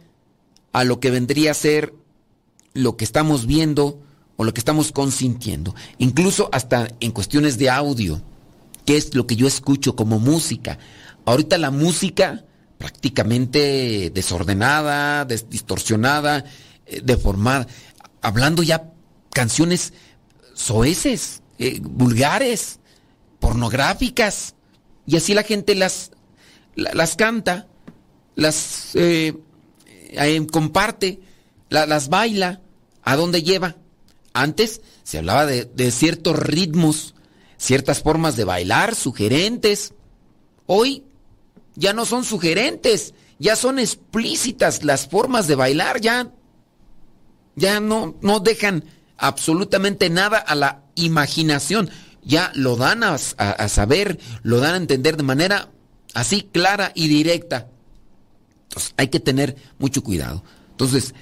[0.73, 1.93] a lo que vendría a ser
[2.73, 4.01] lo que estamos viendo
[4.37, 5.75] o lo que estamos consintiendo.
[5.97, 8.21] Incluso hasta en cuestiones de audio,
[8.85, 10.77] que es lo que yo escucho como música.
[11.25, 12.45] Ahorita la música
[12.77, 16.43] prácticamente desordenada, distorsionada,
[16.85, 17.67] eh, deformada,
[18.21, 18.91] hablando ya
[19.31, 19.93] canciones
[20.53, 22.79] soeces, eh, vulgares,
[23.39, 24.55] pornográficas.
[25.05, 26.11] Y así la gente las,
[26.75, 27.67] las canta,
[28.35, 29.37] las eh,
[30.09, 31.19] eh, comparte,
[31.69, 32.61] las baila.
[33.03, 33.75] ¿A dónde lleva?
[34.35, 37.15] Antes se hablaba de, ciertos ritmos,
[37.55, 39.93] ciertas formas de bailar, sugerentes.
[40.65, 41.05] Hoy
[41.75, 46.33] ya no son sugerentes, ya son explícitas las formas de bailar, ya,
[47.55, 48.83] ya no, no dejan
[49.17, 51.89] absolutamente nada a la imaginación.
[52.21, 53.17] Ya lo dan a,
[53.69, 55.69] saber, lo dan a entender de manera
[56.13, 57.69] así clara y directa.
[58.63, 60.43] Entonces hay que tener mucho cuidado.
[60.71, 61.15] Entonces,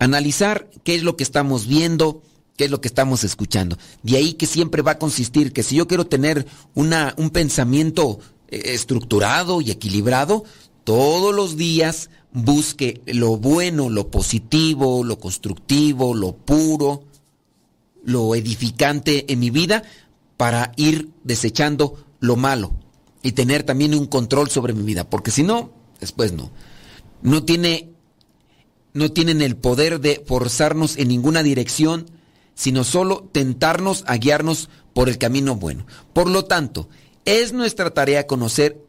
[0.00, 2.24] analizar qué es lo que estamos viendo,
[2.60, 3.78] qué es lo que estamos escuchando.
[4.02, 8.18] De ahí que siempre va a consistir que si yo quiero tener una, un pensamiento
[8.48, 10.44] eh, estructurado y equilibrado,
[10.84, 17.04] todos los días busque lo bueno, lo positivo, lo constructivo, lo puro,
[18.04, 19.82] lo edificante en mi vida
[20.36, 22.74] para ir desechando lo malo
[23.22, 26.50] y tener también un control sobre mi vida, porque si no, después no.
[27.22, 27.88] No tiene
[28.92, 32.19] no tienen el poder de forzarnos en ninguna dirección
[32.60, 35.86] sino solo tentarnos a guiarnos por el camino bueno.
[36.12, 36.90] Por lo tanto,
[37.24, 38.84] es nuestra tarea conocer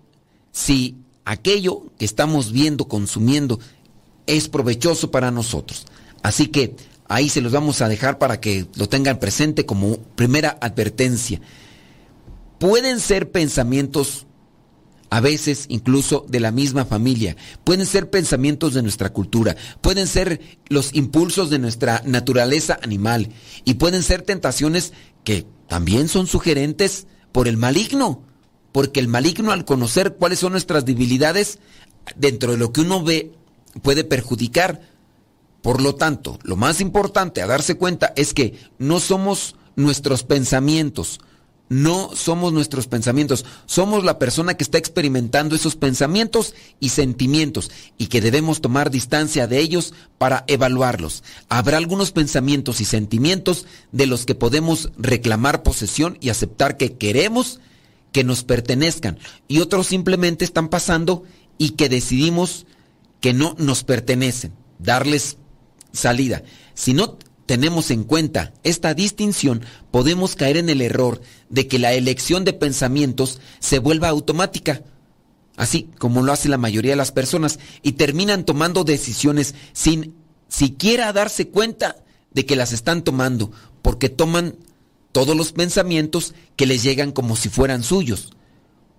[0.52, 3.62] si aquello que estamos viendo, consumiendo,
[4.28, 5.86] es provechoso para nosotros.
[6.22, 6.76] Así que
[7.08, 11.40] ahí se los vamos a dejar para que lo tengan presente como primera advertencia.
[12.60, 14.26] Pueden ser pensamientos
[15.12, 17.36] a veces incluso de la misma familia.
[17.64, 20.40] Pueden ser pensamientos de nuestra cultura, pueden ser
[20.70, 23.30] los impulsos de nuestra naturaleza animal
[23.66, 24.94] y pueden ser tentaciones
[25.26, 28.24] que también son sugerentes por el maligno,
[28.72, 31.60] porque el maligno al conocer cuáles son nuestras debilidades,
[32.16, 33.34] dentro de lo que uno ve,
[33.84, 34.82] puede perjudicar.
[35.62, 41.20] Por lo tanto, lo más importante a darse cuenta es que no somos nuestros pensamientos,
[41.72, 48.08] no somos nuestros pensamientos, somos la persona que está experimentando esos pensamientos y sentimientos y
[48.08, 51.24] que debemos tomar distancia de ellos para evaluarlos.
[51.48, 57.62] Habrá algunos pensamientos y sentimientos de los que podemos reclamar posesión y aceptar que queremos
[58.12, 59.18] que nos pertenezcan
[59.48, 61.24] y otros simplemente están pasando
[61.58, 62.66] y que decidimos
[63.22, 65.38] que no nos pertenecen, darles
[65.94, 66.44] salida.
[66.74, 69.62] Si no tenemos en cuenta esta distinción,
[69.92, 74.84] podemos caer en el error de que la elección de pensamientos se vuelva automática,
[75.58, 80.16] así como lo hace la mayoría de las personas, y terminan tomando decisiones sin
[80.48, 81.98] siquiera darse cuenta
[82.32, 84.56] de que las están tomando, porque toman
[85.12, 88.32] todos los pensamientos que les llegan como si fueran suyos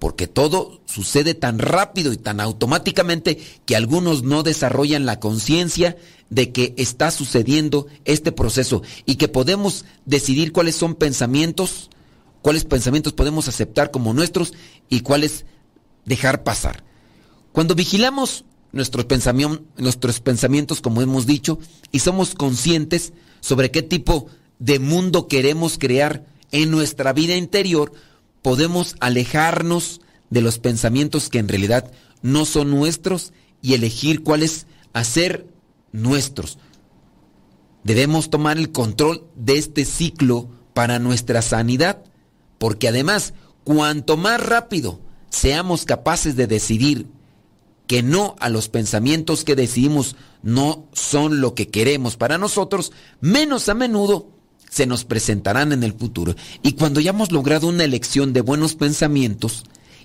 [0.02, 5.96] porque todo sucede tan rápido y tan automáticamente que algunos no desarrollan la conciencia
[6.28, 11.88] de que está sucediendo este proceso y que podemos decidir cuáles son pensamientos,
[12.42, 14.54] cuáles pensamientos podemos aceptar como nuestros
[14.88, 15.44] y cuáles
[16.04, 16.82] dejar pasar.
[17.52, 19.06] Cuando vigilamos nuestros,
[19.76, 21.60] nuestros pensamientos, como hemos dicho,
[21.92, 24.26] y somos conscientes sobre qué tipo
[24.58, 27.92] de mundo queremos crear en nuestra vida interior,
[28.42, 31.90] podemos alejarnos de los pensamientos que en realidad
[32.22, 35.46] no son nuestros y elegir cuáles hacer
[35.92, 36.58] nuestros.
[37.84, 42.04] Debemos tomar el control de este ciclo para nuestra sanidad,
[42.58, 43.34] porque además,
[43.64, 47.06] cuanto más rápido seamos capaces de decidir
[47.86, 53.68] que no a los pensamientos que decidimos no son lo que queremos para nosotros, menos
[53.68, 54.28] a menudo
[54.72, 56.34] se nos presentarán en el futuro.
[56.62, 59.64] Y cuando ya hemos logrado una elección de buenos pensamientos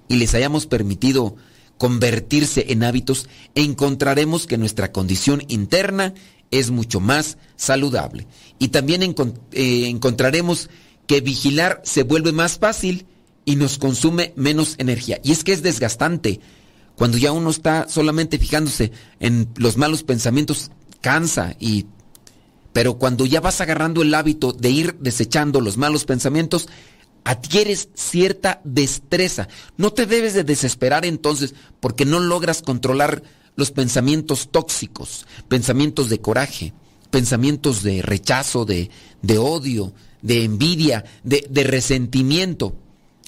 [0.09, 1.37] y les hayamos permitido
[1.77, 6.13] convertirse en hábitos, encontraremos que nuestra condición interna
[6.51, 8.27] es mucho más saludable.
[8.59, 10.69] Y también eh, encontraremos
[11.07, 13.05] que vigilar se vuelve más fácil
[13.45, 15.21] y nos consume menos energía.
[15.23, 16.41] Y es que es desgastante.
[16.97, 18.91] Cuando ya uno está solamente fijándose
[19.21, 21.85] en los malos pensamientos, cansa y
[22.77, 26.67] pero cuando ya vas agarrando el hábito de ir desechando los malos pensamientos,
[27.23, 29.47] adquieres cierta destreza.
[29.77, 33.23] No te debes de desesperar entonces porque no logras controlar
[33.55, 36.73] los pensamientos tóxicos, pensamientos de coraje,
[37.09, 38.91] pensamientos de rechazo, de,
[39.23, 42.75] de odio, de envidia, de, de, resentimiento.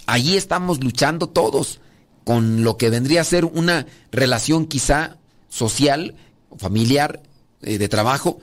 [0.05, 1.79] Allí estamos luchando todos
[2.23, 5.17] con lo que vendría a ser una relación quizá
[5.49, 6.13] social,
[6.55, 7.23] familiar,
[7.63, 8.39] eh, de trabajo,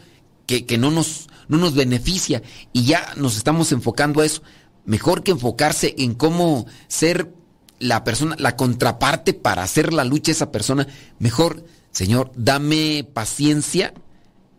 [0.47, 2.43] que, no, nos, no nos beneficia
[2.73, 4.43] y ya nos estamos enfocando a eso.
[4.85, 7.33] Mejor que enfocarse en cómo ser
[7.79, 10.87] la persona, la contraparte para hacer la lucha a esa persona.
[11.19, 13.93] Mejor, Señor, dame paciencia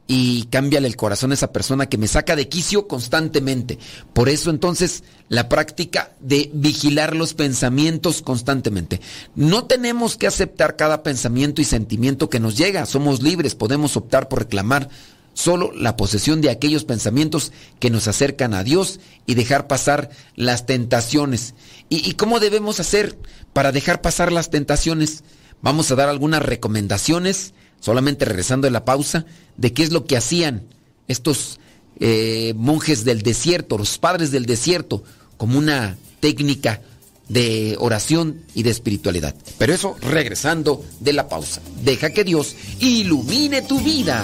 [0.07, 3.77] y cámbiale el corazón a esa persona que me saca de quicio constantemente.
[4.13, 9.01] Por eso entonces la práctica de vigilar los pensamientos constantemente.
[9.35, 12.85] No tenemos que aceptar cada pensamiento y sentimiento que nos llega.
[12.85, 14.89] Somos libres, podemos optar por reclamar
[15.37, 20.65] solo la posesión de aquellos pensamientos que nos acercan a Dios y dejar pasar las
[20.65, 21.53] tentaciones.
[21.89, 23.15] ¿Y, cómo debemos hacer
[23.53, 25.23] para dejar pasar las tentaciones?
[25.61, 29.27] Vamos a dar algunas recomendaciones, solamente regresando de la pausa,
[29.57, 30.63] de qué es lo que hacían
[31.07, 31.59] estos
[31.99, 35.03] eh, monjes del desierto, los padres del desierto,
[35.37, 36.81] como una técnica
[37.29, 39.35] de oración y de espiritualidad.
[39.59, 41.61] Pero eso regresando de la pausa.
[41.83, 44.23] Deja que Dios ilumine tu vida.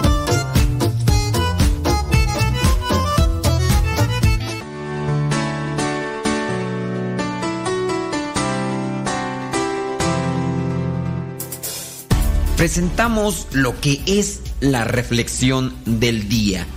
[12.61, 16.67] Presentamos lo que es la reflexión del día.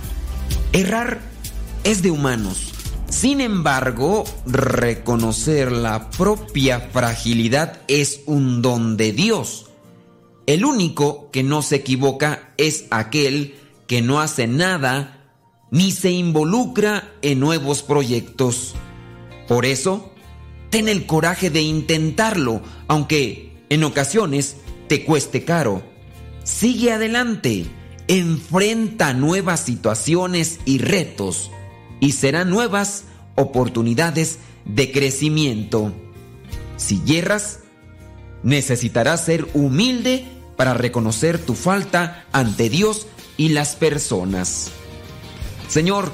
[0.73, 1.21] Errar
[1.83, 2.73] es de humanos.
[3.07, 9.67] Sin embargo, reconocer la propia fragilidad es un don de Dios.
[10.47, 13.53] El único que no se equivoca es aquel
[13.85, 15.29] que no hace nada
[15.69, 18.73] ni se involucra en nuevos proyectos.
[19.47, 20.11] Por eso,
[20.71, 24.55] ten el coraje de intentarlo, aunque en ocasiones
[24.87, 25.83] te cueste caro.
[26.43, 27.65] Sigue adelante,
[28.07, 31.51] enfrenta nuevas situaciones y retos
[31.99, 33.05] y serán nuevas
[33.35, 35.93] oportunidades de crecimiento.
[36.77, 37.59] Si hierras,
[38.43, 40.25] necesitarás ser humilde
[40.55, 43.07] para reconocer tu falta ante Dios
[43.37, 44.71] y las personas.
[45.67, 46.11] Señor,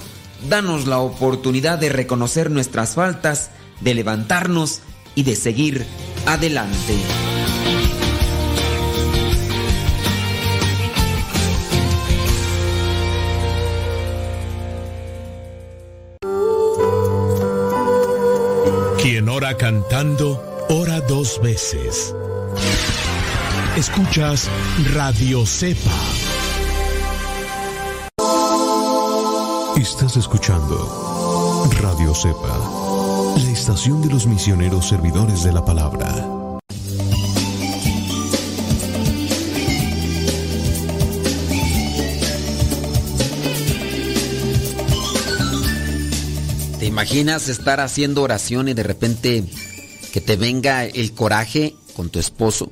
[0.49, 3.51] danos la oportunidad de reconocer nuestras faltas,
[3.82, 4.82] de levantarnos
[5.15, 5.86] y de seguir
[6.26, 6.95] adelante.
[19.12, 22.16] Quien ora cantando, ora dos veces.
[23.76, 24.49] Escuchas
[24.93, 25.91] Radio Cepa.
[29.76, 36.41] Estás escuchando Radio Cepa, la estación de los misioneros servidores de la palabra.
[46.92, 49.46] Imaginas estar haciendo oración y de repente
[50.12, 52.70] que te venga el coraje con tu esposo?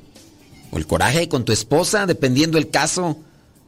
[0.70, 3.16] O el coraje con tu esposa, dependiendo el caso.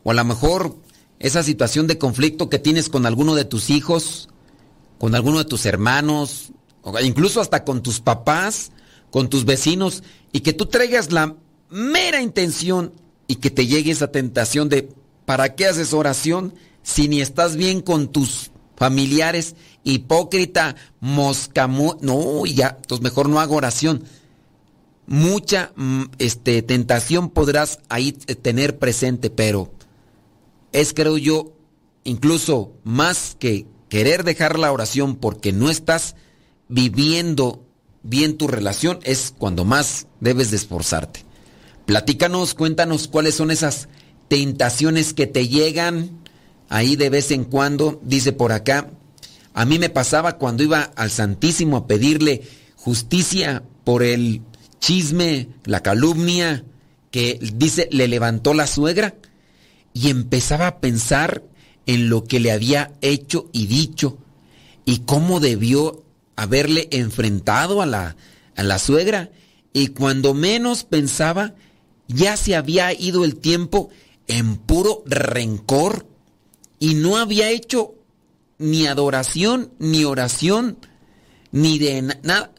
[0.04, 0.76] O a lo mejor
[1.18, 4.28] esa situación de conflicto que tienes con alguno de tus hijos,
[4.98, 8.72] con alguno de tus hermanos, o incluso hasta con tus papás,
[9.10, 11.34] con tus vecinos, y que tú traigas la
[11.70, 12.92] mera intención
[13.26, 14.90] y que te llegue esa tentación de
[15.24, 19.54] ¿para qué haces oración si ni estás bien con tus familiares?
[19.84, 24.04] hipócrita, mosca, no, ya, entonces mejor no hago oración.
[25.06, 29.72] Mucha mm, este, tentación podrás ahí eh, tener presente, pero
[30.72, 31.52] es, creo yo,
[32.04, 36.14] incluso más que querer dejar la oración porque no estás
[36.68, 37.66] viviendo
[38.02, 41.24] bien tu relación, es cuando más debes de esforzarte.
[41.84, 43.88] Platícanos, cuéntanos cuáles son esas
[44.28, 46.21] tentaciones que te llegan
[46.72, 48.88] ahí de vez en cuando, dice por acá,
[49.52, 52.40] a mí me pasaba cuando iba al Santísimo a pedirle
[52.76, 54.40] justicia por el
[54.80, 56.64] chisme, la calumnia
[57.10, 59.14] que dice le levantó la suegra
[59.92, 61.42] y empezaba a pensar
[61.84, 64.16] en lo que le había hecho y dicho
[64.86, 66.02] y cómo debió
[66.36, 68.16] haberle enfrentado a la,
[68.56, 69.30] a la suegra.
[69.74, 71.54] Y cuando menos pensaba
[72.08, 73.90] ya se había ido el tiempo
[74.26, 76.06] en puro rencor
[76.82, 77.94] y no había hecho
[78.58, 80.78] ni adoración, ni oración,
[81.52, 82.50] ni de nada.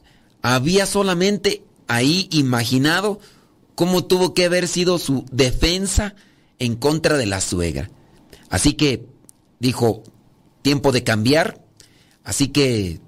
[0.42, 3.20] Había solamente ahí imaginado
[3.76, 6.16] cómo tuvo que haber sido su defensa
[6.58, 7.92] en contra de la suegra.
[8.48, 9.06] Así que
[9.60, 10.04] dijo,
[10.62, 11.62] tiempo de cambiar.
[12.24, 13.02] Así que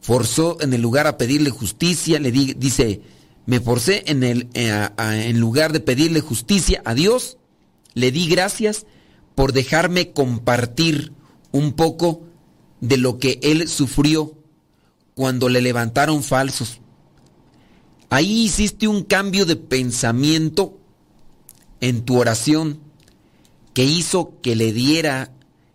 [0.00, 3.02] forzó en el lugar a pedirle justicia, le dice,
[3.44, 7.36] me forcé en, el, eh, en lugar de pedirle justicia a Dios,
[7.92, 8.86] le di gracias
[9.38, 11.12] por dejarme compartir
[11.52, 12.22] un poco
[12.80, 14.36] de lo que él sufrió
[15.14, 16.80] cuando le levantaron falsos.
[18.10, 20.76] Ahí hiciste un cambio de pensamiento
[21.80, 22.80] en tu oración
[23.74, 25.30] que hizo que le diera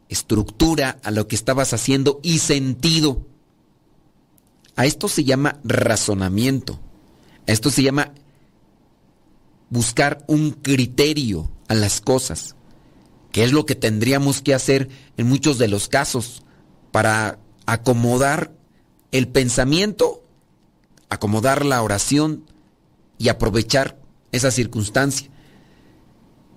[0.09, 3.25] estructura a lo que estabas haciendo y sentido.
[4.75, 6.81] A esto se llama razonamiento.
[7.47, 8.11] A esto se llama
[9.69, 12.52] buscar un criterio a las cosas
[13.33, 16.43] que es lo que tendríamos que hacer en muchos de los casos
[16.91, 18.53] para acomodar
[19.11, 20.23] el pensamiento,
[21.09, 22.45] acomodar la oración
[23.17, 23.99] y aprovechar
[24.31, 25.29] esa circunstancia.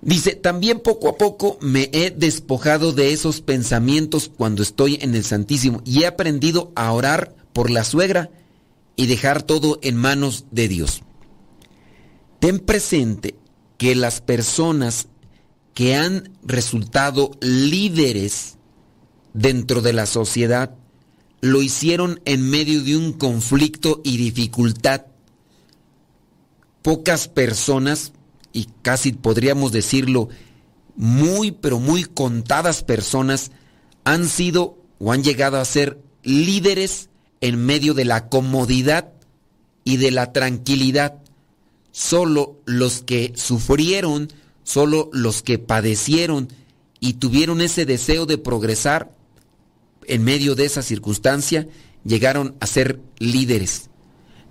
[0.03, 5.24] Dice, también poco a poco me he despojado de esos pensamientos cuando estoy en el
[5.24, 8.31] Santísimo y he aprendido a orar por la suegra
[8.97, 11.03] y dejar todo en manos de Dios.
[12.39, 13.35] Ten presente
[13.79, 15.09] que las personas
[15.77, 18.57] que han resultado líderes
[19.35, 20.74] dentro de la sociedad
[21.43, 25.03] lo hicieron en medio de un conflicto y dificultad.
[26.81, 28.14] Pocas personas,
[28.55, 30.31] y casi podríamos decirlo,
[30.95, 33.51] muy, pero muy contadas personas,
[34.05, 37.11] han sido o han llegado a ser líderes
[37.43, 39.12] en medio de la comodidad
[39.85, 41.18] y de la tranquilidad.
[41.93, 44.33] Solo los que sufrieron,
[44.66, 46.48] solo los que padecieron
[46.98, 49.14] y tuvieron ese deseo de progresar
[50.08, 51.68] en medio de esa circunstancia,
[52.04, 53.90] llegaron a ser líderes.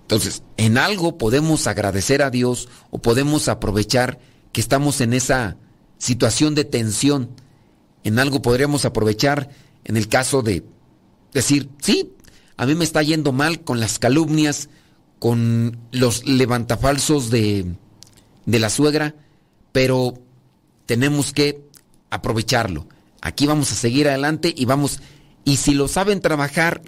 [0.00, 4.18] Entonces, en algo podemos agradecer a Dios o podemos aprovechar
[4.52, 5.58] que estamos en esa
[5.98, 7.28] situación de tensión.
[8.02, 9.50] En algo podríamos aprovechar
[9.84, 10.64] en el caso de
[11.34, 12.14] decir, sí,
[12.56, 14.70] a mí me está yendo mal con las calumnias,
[15.18, 17.66] con los levantafalsos de,
[18.46, 19.14] de la suegra,
[19.76, 20.14] pero
[20.86, 21.60] tenemos que
[22.08, 22.88] aprovecharlo.
[23.20, 25.00] Aquí vamos a seguir adelante y vamos,
[25.44, 26.80] y si lo saben trabajar,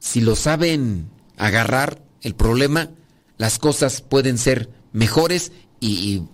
[0.00, 2.90] si lo saben agarrar el problema,
[3.38, 6.24] las cosas pueden ser mejores y,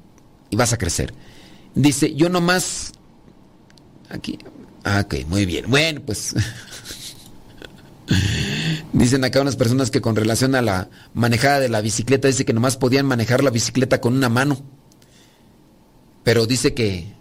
[0.53, 1.13] vas a crecer.
[1.75, 2.93] Dice, yo nomás...
[4.09, 4.39] Aquí.
[4.85, 5.67] Ah, ok, muy bien.
[5.69, 6.35] Bueno, pues...
[8.95, 12.55] Dicen acá unas personas que con relación a la manejada de la bicicleta, dice que
[12.55, 14.80] nomás podían manejar la bicicleta con una mano.
[16.23, 17.13] Pero dice que,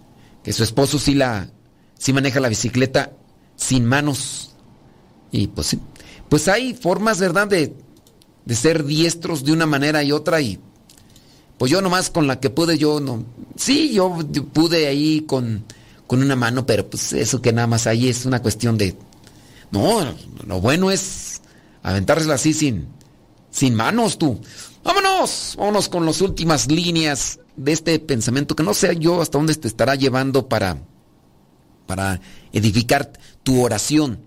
[0.44, 1.50] que su esposo sí la
[1.98, 3.12] sí maneja la bicicleta
[3.56, 4.56] sin manos.
[5.32, 5.80] Y pues sí.
[6.30, 7.76] Pues hay formas, ¿verdad?, de,
[8.46, 10.60] de ser diestros de una manera y otra y
[11.60, 13.26] pues yo nomás con la que pude, yo no.
[13.58, 14.18] Sí, yo
[14.54, 15.66] pude ahí con,
[16.08, 18.96] con una mano, pero pues eso que nada más ahí es una cuestión de.
[19.70, 20.16] No,
[20.48, 21.42] lo bueno es
[21.84, 22.88] aventársela así sin,
[23.52, 24.40] sin manos tú.
[24.86, 29.54] Vámonos, vámonos con las últimas líneas de este pensamiento que no sé yo hasta dónde
[29.54, 30.78] te estará llevando para,
[31.86, 32.22] para
[32.54, 33.12] edificar
[33.44, 34.22] tu oración.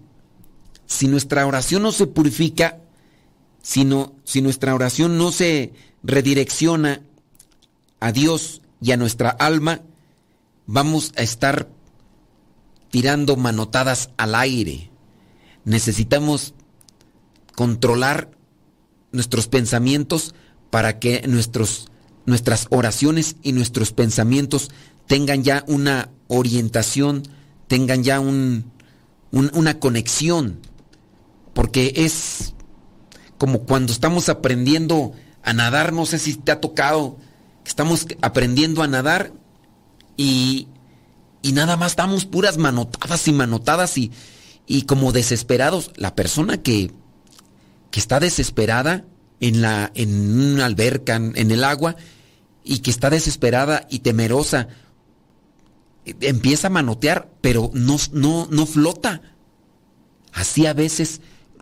[0.86, 2.78] Si nuestra oración no se purifica,
[3.62, 5.72] sino, si nuestra oración no se
[6.02, 7.00] redirecciona
[8.00, 9.80] a Dios y a nuestra alma,
[10.66, 11.68] vamos a estar
[12.90, 14.90] tirando manotadas al aire.
[15.64, 16.52] Necesitamos
[17.54, 18.30] controlar
[19.10, 20.34] nuestros pensamientos
[20.68, 21.88] para que nuestros,
[22.26, 24.70] nuestras oraciones y nuestros pensamientos
[25.06, 27.22] tengan ya una orientación,
[27.68, 28.70] tengan ya un,
[29.30, 30.60] una conexión.
[31.54, 32.54] Porque es
[33.38, 35.12] como cuando estamos aprendiendo
[35.42, 37.18] a nadar, no sé si te ha tocado
[37.64, 39.32] estamos aprendiendo a nadar
[40.16, 40.68] y,
[41.42, 44.12] y nada más estamos puras manotadas y manotadas y,
[44.66, 45.90] y como desesperados.
[45.96, 46.92] La persona que,
[47.90, 49.04] que está desesperada
[49.42, 51.96] en, la, en una alberca, en, el agua,
[52.64, 54.68] y que está desesperada y temerosa,
[56.20, 59.20] empieza a manotear, pero no, no, no flota.
[60.32, 61.20] Así a veces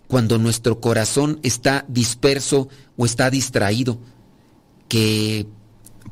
[0.08, 2.68] cuando nuestro corazón está disperso
[2.98, 3.98] o está distraído,
[4.88, 5.46] que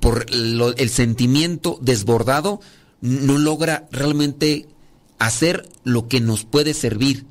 [0.00, 2.60] por el sentimiento desbordado,
[3.02, 4.68] no logra realmente
[5.18, 7.26] hacer lo que nos puede servir,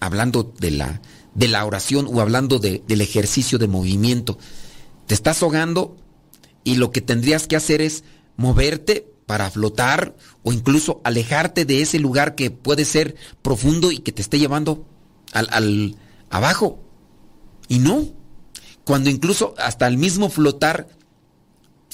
[0.00, 1.02] hablando de la,
[1.34, 4.38] de la oración o hablando del ejercicio de movimiento.
[5.06, 5.96] Te estás ahogando
[6.62, 8.04] y lo que tendrías que hacer es
[8.36, 14.12] moverte para flotar o incluso alejarte de ese lugar que puede ser profundo y que
[14.12, 14.86] te esté llevando
[15.32, 15.96] al, al
[16.30, 16.82] abajo.
[17.68, 18.06] Y no,
[18.84, 20.88] cuando incluso hasta el mismo flotar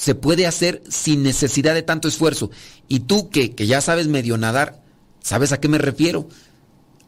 [0.01, 2.49] se puede hacer sin necesidad de tanto esfuerzo.
[2.87, 4.81] Y tú que, ya sabes medio nadar,
[5.21, 6.27] ¿sabes a qué me refiero?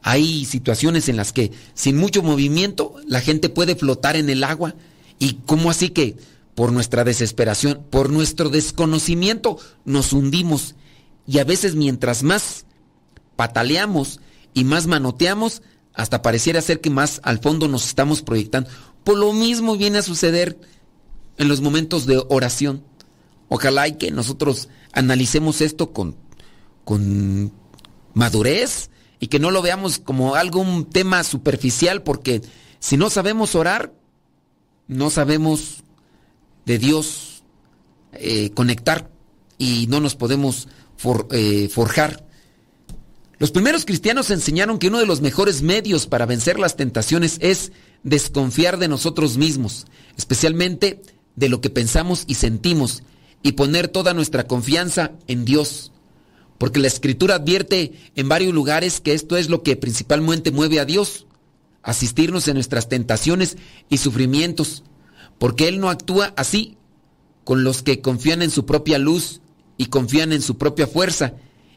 [0.03, 4.75] Hay situaciones en las que sin mucho movimiento la gente puede flotar en el agua.
[5.17, 6.17] ¿Y cómo así que
[6.55, 10.75] por nuestra desesperación, por nuestro desconocimiento, nos hundimos?
[11.25, 12.65] Y a veces mientras más
[13.37, 14.19] pataleamos
[14.53, 15.61] y más manoteamos,
[15.93, 18.69] hasta pareciera ser que más al fondo nos estamos proyectando.
[19.05, 20.59] Por lo mismo viene a suceder
[21.37, 22.83] en los momentos de oración.
[23.47, 26.17] Ojalá y que nosotros analicemos esto con,
[26.83, 27.53] con
[28.13, 28.89] madurez
[29.23, 32.41] y que no lo veamos como algún tema superficial, porque
[32.81, 33.93] si no sabemos orar,
[34.89, 35.77] no sabemos
[36.65, 37.45] de Dios
[38.11, 39.09] eh, conectar
[39.57, 40.67] y no nos podemos
[41.31, 42.27] eh, forjar.
[43.39, 47.71] Los primeros cristianos enseñaron que uno de los mejores medios para vencer las tentaciones es
[48.03, 51.01] desconfiar de nosotros mismos, especialmente
[51.37, 53.03] de lo que pensamos y sentimos
[53.41, 55.92] y poner toda nuestra confianza en Dios.
[56.63, 60.85] Porque la escritura advierte en varios lugares que esto es lo que principalmente mueve a
[60.85, 61.27] Dios,
[61.81, 63.57] asistirnos en nuestras tentaciones
[63.89, 64.85] y sufrimientos,
[65.39, 66.77] porque Él no actúa así
[67.43, 69.41] con los que confían en su propia luz
[69.75, 71.33] y confían en su propia fuerza,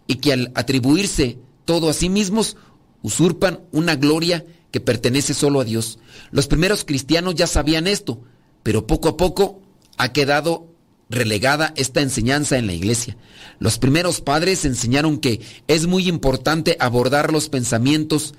[0.07, 2.57] y que al atribuirse todo a sí mismos,
[3.03, 5.99] usurpan una gloria que pertenece solo a Dios.
[6.31, 8.21] Los primeros cristianos ya sabían esto,
[8.63, 9.63] pero poco a poco
[9.99, 10.76] ha quedado
[11.09, 13.17] relegada esta enseñanza en la iglesia.
[13.59, 18.35] Los primeros padres enseñaron que es muy importante abordar los pensamientos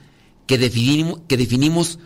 [0.46, 2.00] que definimos, que definimos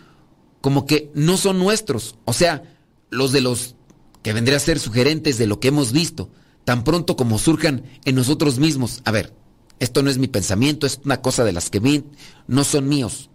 [0.60, 2.62] como que no son nuestros, o sea,
[3.10, 3.74] los de los
[4.22, 6.30] que vendría a ser sugerentes de lo que hemos visto,
[6.64, 9.02] tan pronto como surjan en nosotros mismos.
[9.04, 9.34] A ver,
[9.80, 12.04] esto no es mi pensamiento, es una cosa de las que vi,
[12.46, 13.30] no son míos.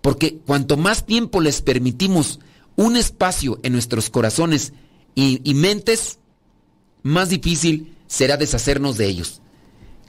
[0.00, 2.40] Porque cuanto más tiempo les permitimos
[2.76, 4.72] un espacio en nuestros corazones
[5.14, 6.18] y, y mentes,
[7.02, 9.40] más difícil será deshacernos de ellos.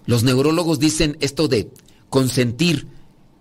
[0.05, 1.71] Los neurólogos dicen esto de
[2.09, 2.87] consentir,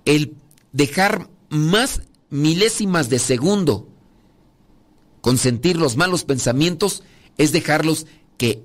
[0.04, 0.36] el
[0.72, 3.88] dejar más milésimas de segundo,
[5.20, 7.02] consentir los malos pensamientos
[7.38, 8.06] es dejarlos
[8.38, 8.64] que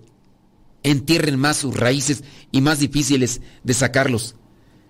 [0.84, 4.36] entierren más sus raíces y más difíciles de sacarlos.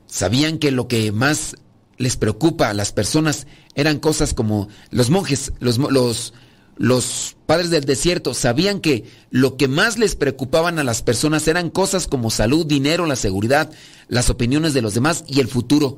[0.05, 1.55] Sabían que lo que más
[1.97, 6.33] les preocupa a las personas eran cosas como los monjes, los, los
[6.77, 11.69] los padres del desierto sabían que lo que más les preocupaban a las personas eran
[11.69, 13.71] cosas como salud, dinero, la seguridad,
[14.07, 15.97] las opiniones de los demás y el futuro.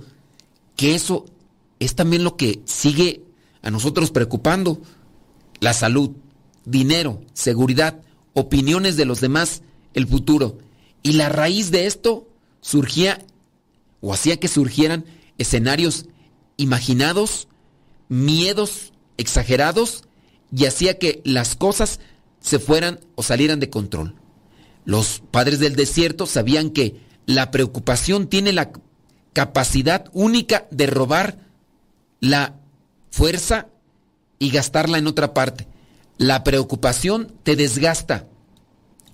[0.76, 1.26] Que eso
[1.80, 3.24] es también lo que sigue
[3.62, 4.82] a nosotros preocupando.
[5.60, 6.12] La salud,
[6.64, 8.00] dinero, seguridad,
[8.34, 9.62] opiniones de los demás,
[9.94, 10.60] el futuro.
[11.04, 12.28] Y la raíz de esto
[12.62, 13.26] surgía
[14.00, 15.04] o hacía que surgieran
[15.38, 16.06] escenarios
[16.56, 17.50] imaginados,
[18.08, 20.04] miedos exagerados,
[20.56, 22.00] y hacía que las cosas
[22.40, 24.16] se fueran o salieran de control.
[24.86, 28.72] Los padres del desierto sabían que la preocupación tiene la
[29.34, 31.40] capacidad única de robar
[32.20, 32.56] la
[33.12, 33.68] fuerza
[34.40, 35.68] y gastarla en otra parte.
[36.18, 38.28] La preocupación te desgasta.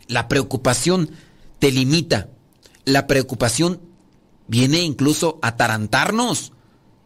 [0.07, 1.09] La preocupación
[1.59, 2.29] te limita.
[2.85, 3.81] La preocupación
[4.47, 6.53] viene incluso a atarantarnos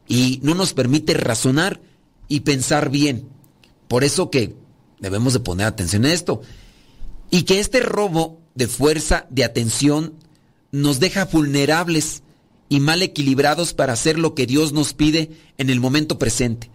[0.08, 1.82] y no nos permite razonar
[2.28, 3.30] y pensar bien.
[3.90, 4.56] Por eso que
[5.00, 6.42] debemos de poner atención a esto.
[7.32, 10.14] Y que este robo de fuerza, de atención,
[10.72, 12.22] nos deja vulnerables
[12.70, 16.70] y mal equilibrados para hacer lo que Dios nos pide en el momento presente.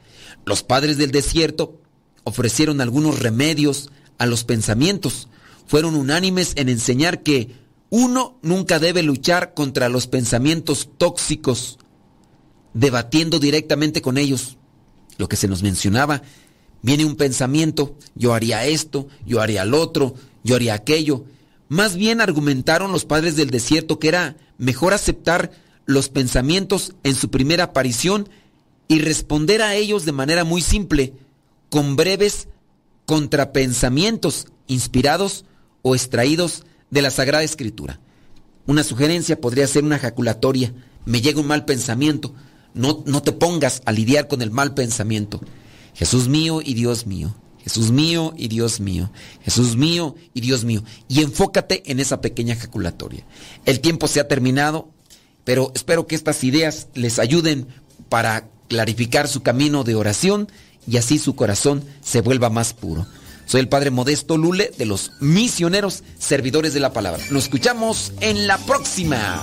[0.44, 1.80] Los padres del desierto
[2.24, 5.28] ofrecieron algunos remedios a los pensamientos.
[5.66, 7.54] Fueron unánimes en enseñar que
[7.90, 11.78] uno nunca debe luchar contra los pensamientos tóxicos,
[12.72, 14.56] debatiendo directamente con ellos.
[15.16, 16.22] Lo que se nos mencionaba
[16.84, 21.24] Viene un pensamiento, yo haría esto, yo haría lo otro, yo haría aquello.
[21.70, 25.50] Más bien argumentaron los padres del desierto que era mejor aceptar
[25.86, 28.28] los pensamientos en su primera aparición
[28.86, 31.14] y responder a ellos de manera muy simple,
[31.70, 32.48] con breves
[33.06, 35.46] contrapensamientos inspirados
[35.80, 37.98] o extraídos de la Sagrada Escritura.
[38.66, 40.74] Una sugerencia podría ser una ejaculatoria.
[41.06, 42.34] Me llega un mal pensamiento.
[42.74, 45.40] No, no te pongas a lidiar con el mal pensamiento.
[45.94, 47.34] Jesús mío y Dios mío.
[47.62, 49.10] Jesús mío y Dios mío.
[49.42, 50.84] Jesús mío y Dios mío.
[51.08, 53.24] Y enfócate en esa pequeña ejaculatoria.
[53.64, 54.90] El tiempo se ha terminado,
[55.44, 57.68] pero espero que estas ideas les ayuden
[58.10, 60.48] para clarificar su camino de oración
[60.86, 63.06] y así su corazón se vuelva más puro.
[63.46, 67.22] Soy el Padre Modesto Lule de los misioneros servidores de la palabra.
[67.30, 69.42] Nos escuchamos en la próxima.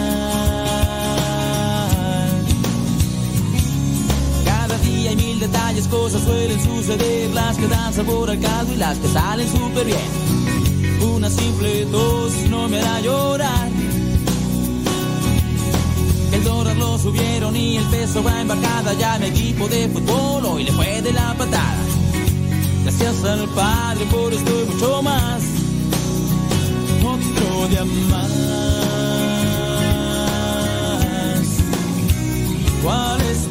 [5.81, 9.85] Detalles, cosas suelen suceder, las que dan sabor al caldo y las que salen súper
[9.85, 10.09] bien.
[11.15, 13.69] Una simple tos no me hará llorar.
[16.33, 20.63] El dólar lo subieron y el peso va embarcada, ya mi equipo de fútbol hoy
[20.63, 21.77] le fue de la patada.
[22.83, 25.43] Gracias al Padre por esto y mucho más.
[27.03, 27.85] Otro día.
[32.83, 33.50] ¿Cuál especial?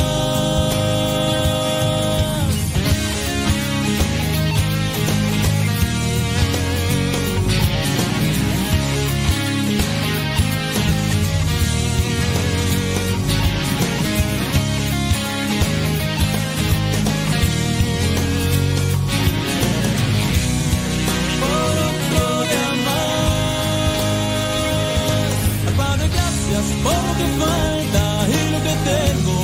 [27.21, 29.37] que falta y lo que tengo.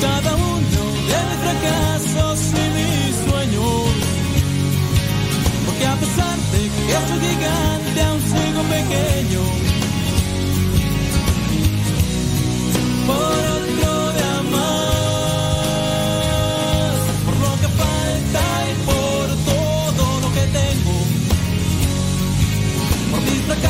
[0.00, 3.92] Cada uno de mis fracasos y mis sueños.
[5.66, 9.42] Porque a pesar de que soy gigante, aún sigo pequeño.
[13.06, 13.99] Por otro